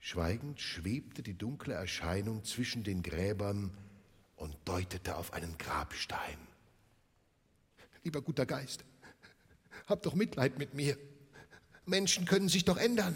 Schweigend 0.00 0.60
schwebte 0.60 1.22
die 1.22 1.32
dunkle 1.32 1.72
Erscheinung 1.72 2.44
zwischen 2.44 2.84
den 2.84 3.02
Gräbern 3.02 3.70
und 4.36 4.54
deutete 4.66 5.16
auf 5.16 5.32
einen 5.32 5.56
Grabstein. 5.56 6.36
Lieber 8.04 8.20
guter 8.20 8.44
Geist, 8.44 8.84
hab 9.86 10.02
doch 10.02 10.14
Mitleid 10.14 10.58
mit 10.58 10.74
mir. 10.74 10.98
Menschen 11.86 12.26
können 12.26 12.50
sich 12.50 12.66
doch 12.66 12.76
ändern. 12.76 13.14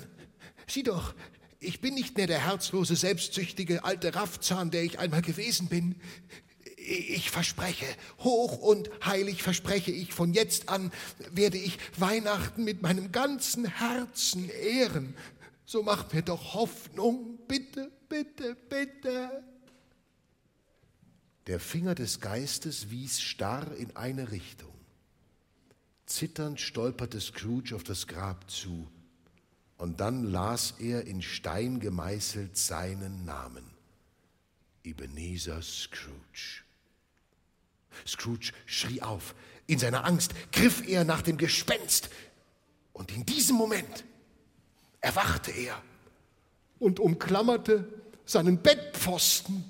Sieh 0.66 0.82
doch, 0.82 1.14
ich 1.60 1.82
bin 1.82 1.92
nicht 1.92 2.16
mehr 2.16 2.26
der 2.26 2.42
herzlose, 2.42 2.96
selbstsüchtige 2.96 3.84
alte 3.84 4.14
Raffzahn, 4.14 4.70
der 4.70 4.82
ich 4.82 4.98
einmal 4.98 5.20
gewesen 5.20 5.68
bin. 5.68 6.00
Ich 6.88 7.30
verspreche, 7.30 7.86
hoch 8.20 8.58
und 8.58 8.88
heilig 9.04 9.42
verspreche 9.42 9.90
ich, 9.90 10.12
von 10.12 10.32
jetzt 10.32 10.68
an 10.68 10.92
werde 11.32 11.58
ich 11.58 11.78
Weihnachten 11.96 12.62
mit 12.62 12.82
meinem 12.82 13.10
ganzen 13.10 13.66
Herzen 13.66 14.48
ehren 14.48 15.14
so 15.66 15.82
mach 15.82 16.12
mir 16.12 16.22
doch 16.22 16.54
Hoffnung, 16.54 17.38
bitte, 17.48 17.90
bitte, 18.08 18.54
bitte. 18.54 19.42
Der 21.48 21.60
Finger 21.60 21.94
des 21.94 22.20
Geistes 22.20 22.90
wies 22.90 23.20
starr 23.20 23.74
in 23.76 23.94
eine 23.96 24.30
Richtung. 24.30 24.72
Zitternd 26.06 26.60
stolperte 26.60 27.20
Scrooge 27.20 27.74
auf 27.74 27.82
das 27.82 28.06
Grab 28.06 28.48
zu, 28.48 28.88
und 29.76 30.00
dann 30.00 30.24
las 30.24 30.74
er 30.78 31.06
in 31.06 31.20
Stein 31.20 31.80
gemeißelt 31.80 32.56
seinen 32.56 33.24
Namen. 33.24 33.64
Ebenezer 34.84 35.60
Scrooge. 35.60 36.62
Scrooge 38.06 38.52
schrie 38.66 39.02
auf. 39.02 39.34
In 39.66 39.78
seiner 39.78 40.04
Angst 40.04 40.32
griff 40.52 40.86
er 40.86 41.04
nach 41.04 41.22
dem 41.22 41.38
Gespenst. 41.38 42.10
Und 42.92 43.14
in 43.14 43.26
diesem 43.26 43.56
Moment 43.56 44.04
erwachte 45.00 45.50
er 45.50 45.80
und 46.78 47.00
umklammerte 47.00 47.86
seinen 48.24 48.58
Bettpfosten. 48.58 49.64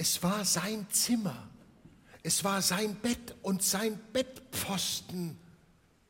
Es 0.00 0.22
war 0.22 0.46
sein 0.46 0.88
Zimmer. 0.88 1.46
Es 2.22 2.42
war 2.42 2.62
sein 2.62 2.94
Bett 2.94 3.34
und 3.42 3.62
sein 3.62 4.00
Bettpfosten, 4.14 5.38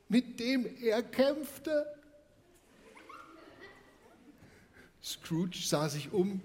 mit 0.09 0.39
dem 0.39 0.65
er 0.81 1.03
kämpfte. 1.03 1.85
Scrooge 5.03 5.59
sah 5.59 5.89
sich 5.89 6.13
um 6.13 6.41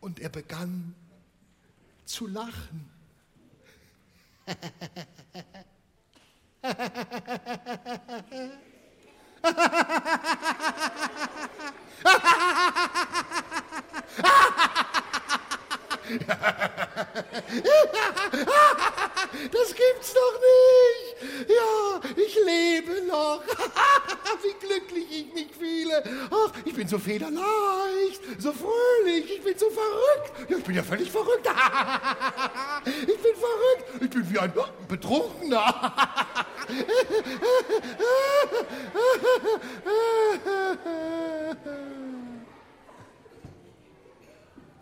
und 0.00 0.20
er 0.20 0.28
begann 0.28 0.94
zu 2.04 2.28
lachen. 2.28 2.88
Das 19.52 19.74
gibt's 19.74 20.14
doch 20.14 20.40
nicht. 20.40 21.16
Ja, 21.48 22.00
ich 22.16 22.34
lebe 22.44 23.02
noch. 23.06 23.42
Wie 24.42 24.54
glücklich 24.66 25.06
ich 25.10 25.32
mich 25.34 25.50
fühle. 25.56 26.02
Ach, 26.30 26.52
ich 26.64 26.74
bin 26.74 26.88
so 26.88 26.98
federleicht, 26.98 28.20
so 28.38 28.52
fröhlich, 28.52 29.36
ich 29.36 29.42
bin 29.42 29.58
so 29.58 29.68
verrückt. 29.70 30.50
Ja, 30.50 30.58
ich 30.58 30.64
bin 30.64 30.76
ja 30.76 30.82
völlig 30.82 31.10
verrückt. 31.10 31.46
Ich 32.86 33.20
bin 33.20 33.34
verrückt. 33.34 34.02
Ich 34.02 34.10
bin 34.10 34.32
wie 34.32 34.38
ein 34.38 34.52
Betrunkener. 34.86 35.92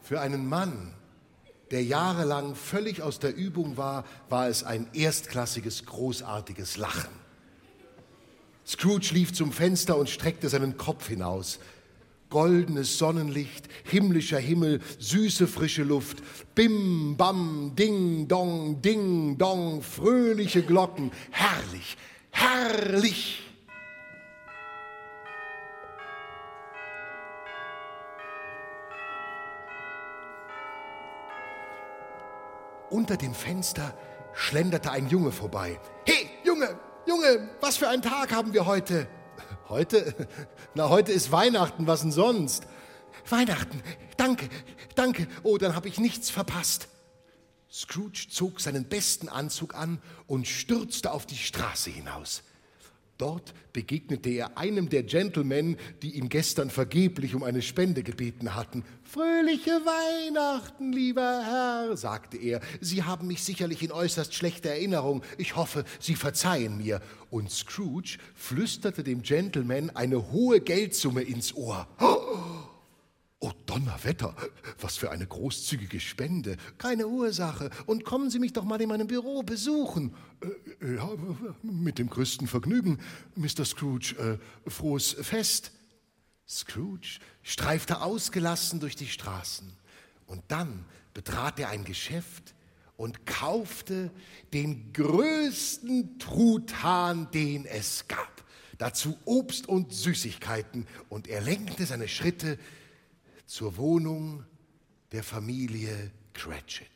Für 0.03 0.21
einen 0.21 0.47
Mann, 0.47 0.94
der 1.71 1.83
jahrelang 1.83 2.55
völlig 2.55 3.03
aus 3.03 3.19
der 3.19 3.35
Übung 3.35 3.77
war, 3.77 4.05
war 4.29 4.49
es 4.49 4.63
ein 4.63 4.89
erstklassiges, 4.93 5.87
großartiges 5.87 6.77
Lachen. 6.77 7.11
Scrooge 8.67 9.13
lief 9.13 9.33
zum 9.33 9.53
Fenster 9.53 9.97
und 9.97 10.09
streckte 10.09 10.49
seinen 10.49 10.77
Kopf 10.77 11.09
hinaus. 11.09 11.59
Goldenes 12.31 12.99
Sonnenlicht, 12.99 13.69
himmlischer 13.85 14.39
Himmel, 14.39 14.81
süße 14.99 15.47
frische 15.47 15.85
Luft, 15.85 16.19
bim, 16.55 17.17
bam, 17.17 17.73
ding, 17.77 18.27
dong, 18.27 18.81
ding, 18.83 19.39
dong, 19.39 19.83
fröhliche 19.83 20.63
Glocken, 20.63 21.13
herrlich, 21.31 21.97
herrlich. 22.31 23.43
Unter 32.95 33.17
dem 33.17 33.35
Fenster 33.35 33.93
schlenderte 34.35 34.93
ein 34.93 35.09
Junge 35.09 35.33
vorbei. 35.33 35.81
Hey, 36.07 36.31
Junge, 36.45 36.79
Junge, 37.09 37.51
was 37.61 37.77
für 37.77 37.89
einen 37.89 38.03
Tag 38.03 38.33
haben 38.33 38.55
wir 38.55 38.67
heute? 38.67 39.09
Heute? 39.69 40.15
Na, 40.75 40.89
heute 40.91 41.11
ist 41.11 41.33
Weihnachten, 41.33 41.89
was 41.89 42.03
denn 42.03 42.13
sonst? 42.13 42.69
Weihnachten, 43.29 43.83
danke, 44.17 44.49
danke. 44.95 45.27
Oh, 45.43 45.59
dann 45.59 45.75
habe 45.75 45.89
ich 45.89 45.99
nichts 45.99 46.31
verpasst. 46.31 46.87
Scrooge 47.69 48.29
zog 48.31 48.61
seinen 48.61 48.85
besten 48.85 49.29
Anzug 49.29 49.75
an 49.75 50.01
und 50.29 50.47
stürzte 50.47 51.11
auf 51.11 51.27
die 51.27 51.37
Straße 51.37 51.91
hinaus. 51.91 52.45
Dort 53.19 53.55
begegnete 53.73 54.31
er 54.31 54.59
einem 54.59 54.89
der 54.89 55.05
Gentlemen, 55.05 55.77
die 56.03 56.17
ihn 56.17 56.29
gestern 56.29 56.69
vergeblich 56.69 57.35
um 57.35 57.45
eine 57.45 57.63
Spende 57.63 58.03
gebeten 58.03 58.55
hatten. 58.55 58.85
Fröhliche 59.05 59.71
Weihnachten, 59.71 60.93
lieber 60.93 61.43
Herr, 61.45 61.97
sagte 61.97 62.37
er. 62.37 62.61
Sie 62.81 63.05
haben 63.05 63.29
mich 63.29 63.45
sicherlich 63.45 63.83
in 63.83 63.93
äußerst 63.93 64.35
schlechter 64.35 64.71
Erinnerung. 64.71 65.23
Ich 65.39 65.55
hoffe, 65.55 65.85
Sie 66.01 66.17
verzeihen 66.17 66.79
mir. 66.79 67.01
Und 67.31 67.51
Scrooge 67.51 68.19
flüsterte 68.35 69.05
dem 69.05 69.23
Gentleman 69.23 69.91
eine 69.91 70.33
hohe 70.33 70.61
Geldsumme 70.61 71.23
ins 71.23 71.55
Ohr. 71.55 71.87
Oh 72.01 72.54
Donnerwetter, 73.67 74.35
was 74.81 74.97
für 74.97 75.11
eine 75.11 75.27
großzügige 75.27 76.01
Spende. 76.01 76.57
Keine 76.79 77.09
Ursache. 77.09 77.71
Und 77.87 78.05
kommen 78.05 78.31
Sie 78.31 78.39
mich 78.39 78.53
doch 78.53 78.65
mal 78.65 78.81
in 78.81 78.89
meinem 78.89 79.07
Büro 79.07 79.43
besuchen. 79.43 80.15
Äh, 80.81 80.95
ja, 80.97 81.11
mit 81.63 81.99
dem 81.99 82.09
größten 82.09 82.47
Vergnügen, 82.47 82.99
Mr. 83.35 83.65
Scrooge. 83.65 84.39
Äh, 84.67 84.71
frohes 84.71 85.17
Fest. 85.21 85.73
Scrooge 86.49 87.19
streifte 87.43 88.03
ausgelassen 88.03 88.81
durch 88.81 88.97
die 88.97 89.09
Straßen. 89.09 89.73
Und 90.27 90.43
dann 90.49 90.85
betrat 91.13 91.59
er 91.59 91.69
ein 91.69 91.85
Geschäft 91.85 92.55
und 92.97 93.27
kaufte 93.27 94.11
den 94.53 94.93
größten 94.93 96.19
Truthahn, 96.19 97.31
den 97.33 97.67
es 97.67 98.07
gab. 98.09 98.45
Dazu 98.79 99.17
Obst 99.25 99.69
und 99.69 99.93
Süßigkeiten. 99.93 100.87
Und 101.09 101.29
er 101.29 101.41
lenkte 101.41 101.87
seine 101.87 102.09
Schritte 102.09 102.59
zur 103.47 103.77
Wohnung 103.77 104.45
der 105.13 105.23
Familie 105.23 106.11
Cratchit. 106.33 106.91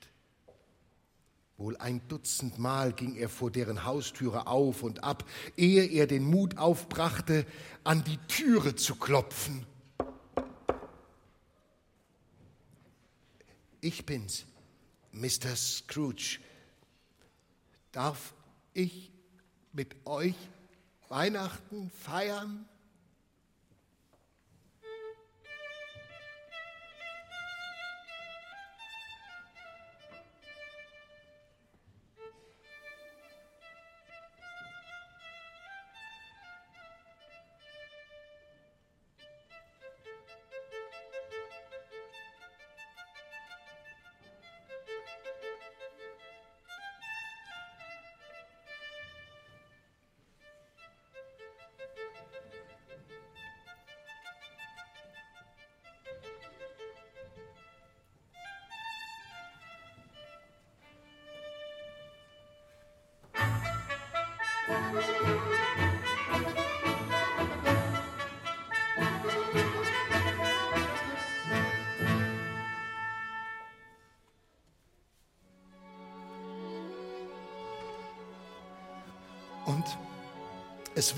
Wohl 1.57 1.76
ein 1.78 2.01
Dutzend 2.07 2.59
Mal 2.59 2.92
ging 2.92 3.16
er 3.16 3.28
vor 3.28 3.51
deren 3.51 3.84
Haustüre 3.84 4.46
auf 4.46 4.84
und 4.84 5.03
ab, 5.03 5.28
ehe 5.57 5.84
er 5.86 6.07
den 6.07 6.22
Mut 6.22 6.57
aufbrachte, 6.57 7.44
an 7.82 8.05
die 8.05 8.18
Türe 8.28 8.76
zu 8.76 8.94
klopfen. 8.94 9.66
Ich 13.80 14.07
bin's, 14.07 14.46
Mr. 15.12 15.57
Scrooge. 15.57 16.38
Darf 17.90 18.34
ich 18.72 19.11
mit 19.72 19.96
euch 20.07 20.36
Weihnachten 21.09 21.90
feiern? 21.90 22.68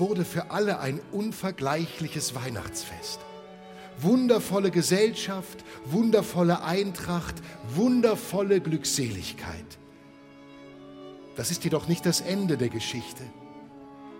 Wurde 0.01 0.25
für 0.25 0.49
alle 0.49 0.79
ein 0.79 0.99
unvergleichliches 1.11 2.33
Weihnachtsfest. 2.33 3.19
Wundervolle 3.99 4.71
Gesellschaft, 4.71 5.63
wundervolle 5.85 6.63
Eintracht, 6.63 7.35
wundervolle 7.75 8.59
Glückseligkeit. 8.61 9.77
Das 11.35 11.51
ist 11.51 11.63
jedoch 11.63 11.87
nicht 11.87 12.05
das 12.05 12.19
Ende 12.19 12.57
der 12.57 12.69
Geschichte. 12.69 13.23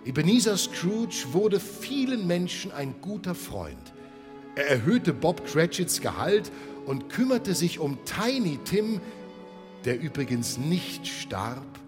Ebenezer 0.04 0.56
Scrooge 0.56 1.26
wurde 1.32 1.58
vielen 1.58 2.28
Menschen 2.28 2.70
ein 2.70 2.94
guter 3.00 3.34
Freund. 3.34 3.92
Er 4.54 4.68
erhöhte 4.68 5.12
Bob 5.12 5.44
Cratchits 5.46 6.00
Gehalt 6.00 6.52
und 6.86 7.08
kümmerte 7.08 7.54
sich 7.54 7.80
um 7.80 7.98
Tiny 8.04 8.58
Tim, 8.64 9.00
der 9.84 10.00
übrigens 10.00 10.58
nicht 10.58 11.08
starb, 11.08 11.81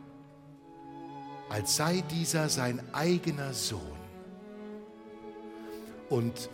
als 1.54 1.76
sei 1.76 2.02
dieser 2.10 2.48
sein 2.48 2.82
eigener 2.92 3.54
Sohn. 3.54 3.80
Und 6.08 6.50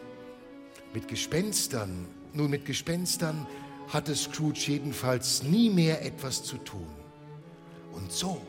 mit 0.92 1.08
Gespenstern, 1.08 2.06
nun 2.34 2.50
mit 2.50 2.66
Gespenstern 2.66 3.46
hatte 3.88 4.14
Scrooge 4.14 4.60
jedenfalls 4.66 5.42
nie 5.42 5.70
mehr 5.70 6.04
etwas 6.04 6.42
zu 6.42 6.58
tun. 6.58 6.86
Und 7.92 8.12
so 8.12 8.42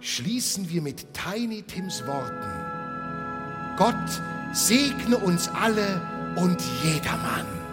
schließen 0.00 0.68
wir 0.68 0.82
mit 0.82 1.06
Tiny 1.14 1.62
Tims 1.62 2.04
Worten. 2.08 3.76
Gott 3.76 3.94
segne 4.52 5.16
uns 5.18 5.46
alle 5.48 6.02
und 6.34 6.60
jedermann. 6.82 7.63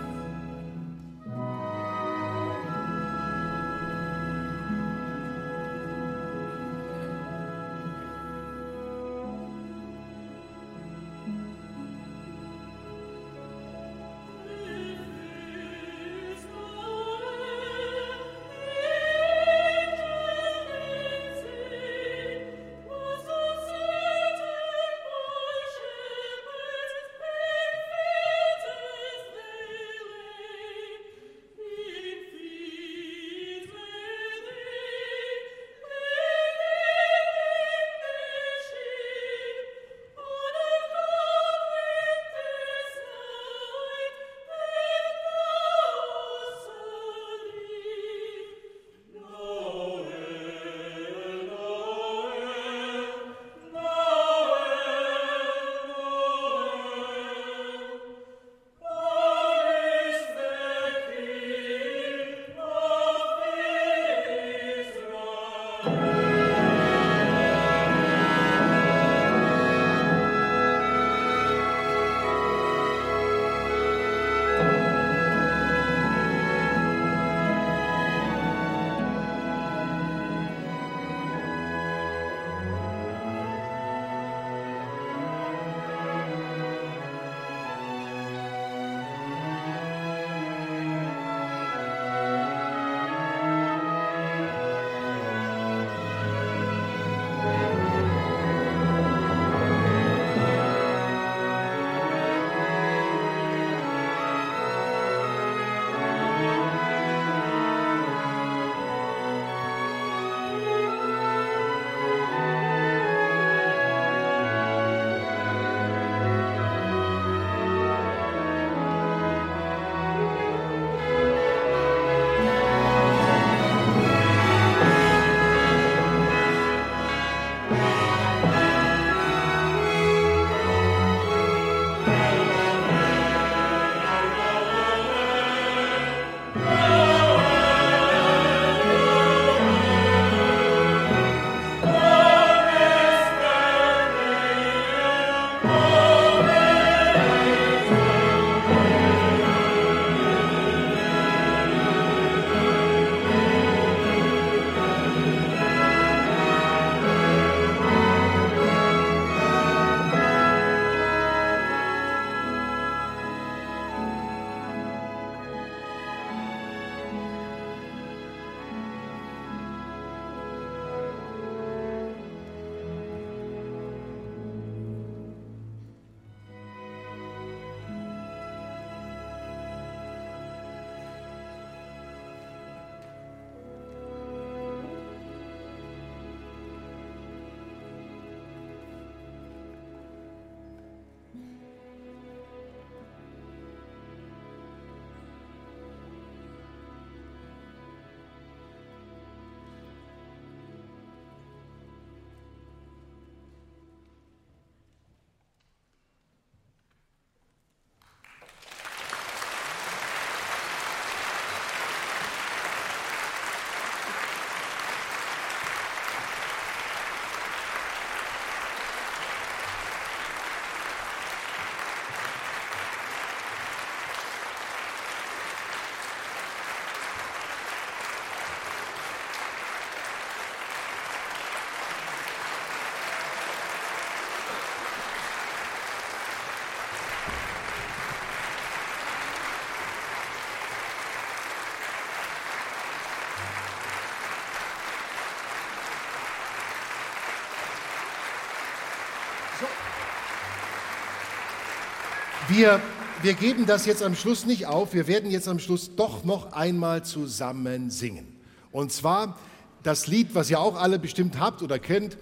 Wir, 252.54 252.82
wir 253.22 253.34
geben 253.34 253.66
das 253.66 253.86
jetzt 253.86 254.04
am 254.04 254.14
Schluss 254.14 254.46
nicht 254.46 254.66
auf. 254.66 254.94
Wir 254.94 255.08
werden 255.08 255.32
jetzt 255.32 255.48
am 255.48 255.58
Schluss 255.58 255.96
doch 255.96 256.26
noch 256.26 256.52
einmal 256.52 257.06
zusammen 257.06 257.90
singen. 257.90 258.28
Und 258.74 258.92
zwar 258.92 259.38
das 259.84 260.08
Lied, 260.08 260.36
was 260.36 260.50
ihr 260.50 260.60
auch 260.60 260.76
alle 260.76 261.00
bestimmt 261.00 261.40
habt 261.40 261.62
oder 261.62 261.80
kennt, 261.80 262.18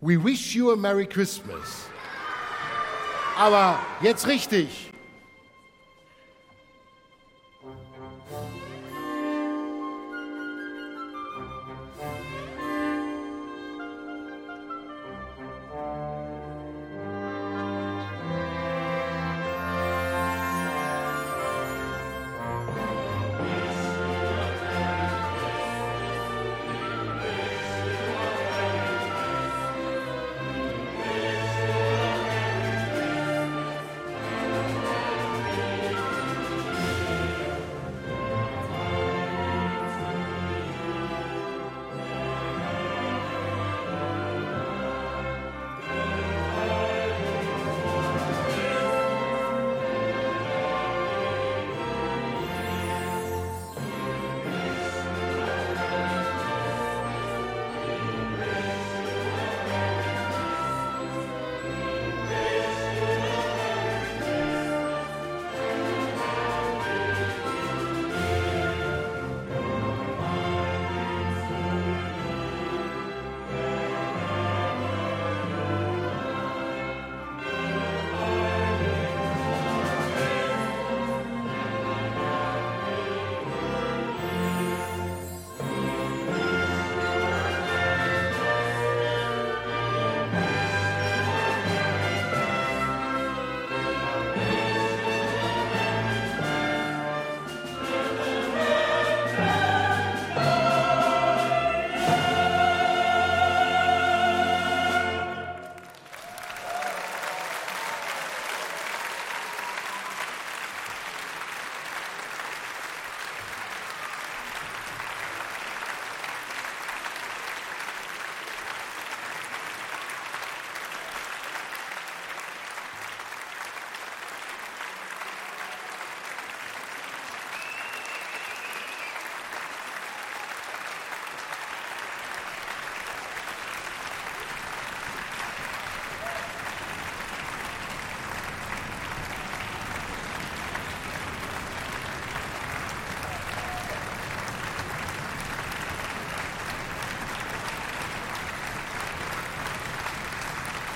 We 0.00 0.24
Wish 0.24 0.54
You 0.54 0.70
a 0.70 0.76
Merry 0.76 1.06
Christmas. 1.06 1.88
Aber 3.36 3.80
jetzt 4.00 4.28
richtig. 4.28 4.93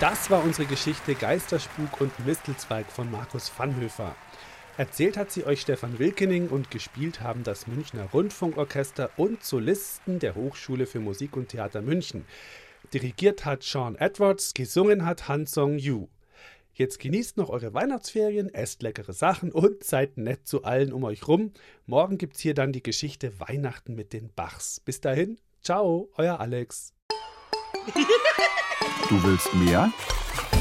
Das 0.01 0.31
war 0.31 0.45
unsere 0.45 0.69
Geschichte 0.69 1.17
Geisterspuk 1.17 2.01
und 2.01 2.25
Mistelzweig 2.25 2.87
von 2.87 3.11
Markus 3.11 3.51
Vanhöfer. 3.59 4.15
Erzählt 4.77 5.17
hat 5.17 5.33
sie 5.33 5.45
euch 5.45 5.61
Stefan 5.63 5.99
Wilkening 5.99 6.51
und 6.51 6.71
gespielt 6.71 7.21
haben 7.21 7.43
das 7.43 7.67
Münchner 7.67 8.05
Rundfunkorchester 8.13 9.11
und 9.17 9.43
Solisten 9.43 10.21
der 10.21 10.37
Hochschule 10.37 10.87
für 10.87 11.01
Musik 11.01 11.37
und 11.37 11.49
Theater 11.49 11.83
München. 11.83 12.27
Dirigiert 12.95 13.45
hat 13.45 13.65
Sean 13.65 13.97
Edwards, 13.97 14.55
gesungen 14.55 15.05
hat 15.05 15.27
Han 15.27 15.49
Song 15.49 15.79
Yu. 15.79 16.07
Jetzt 16.75 17.01
genießt 17.01 17.37
noch 17.37 17.49
eure 17.49 17.75
Weihnachtsferien, 17.75 18.55
esst 18.55 18.85
leckere 18.85 19.13
Sachen 19.13 19.51
und 19.51 19.83
seid 19.83 20.17
nett 20.17 20.47
zu 20.47 20.63
allen 20.63 20.93
um 20.93 21.03
euch 21.03 21.27
rum. 21.27 21.51
Morgen 21.87 22.19
gibt's 22.19 22.39
hier 22.39 22.55
dann 22.55 22.71
die 22.71 22.85
Geschichte 22.85 23.41
Weihnachten 23.41 23.97
mit 23.97 24.13
den 24.13 24.33
Bachs. 24.33 24.79
Bis 24.79 25.01
dahin, 25.01 25.41
ciao, 25.61 26.09
euer 26.15 26.39
Alex. 26.39 26.95
Du 29.09 29.23
willst 29.25 29.55
mehr? 29.55 29.91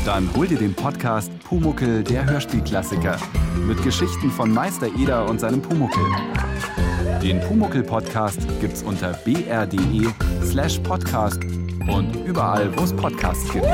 Dann 0.05 0.29
hol 0.35 0.47
dir 0.47 0.57
den 0.57 0.73
Podcast 0.73 1.31
Pumuckel, 1.43 2.03
der 2.03 2.25
Hörspielklassiker. 2.25 3.17
Mit 3.65 3.83
Geschichten 3.83 4.31
von 4.31 4.51
Meister 4.53 4.87
Eder 4.97 5.27
und 5.29 5.39
seinem 5.39 5.61
Pumuckel. 5.61 6.03
Den 7.21 7.41
Pumuckel-Podcast 7.41 8.39
gibt's 8.61 8.83
unter 8.83 9.13
br.de 9.25 10.07
slash 10.43 10.79
podcast 10.79 11.43
und 11.89 12.15
überall, 12.25 12.75
wo 12.77 12.83
es 12.83 12.93
Podcasts 12.93 13.51
gibt. 13.51 13.65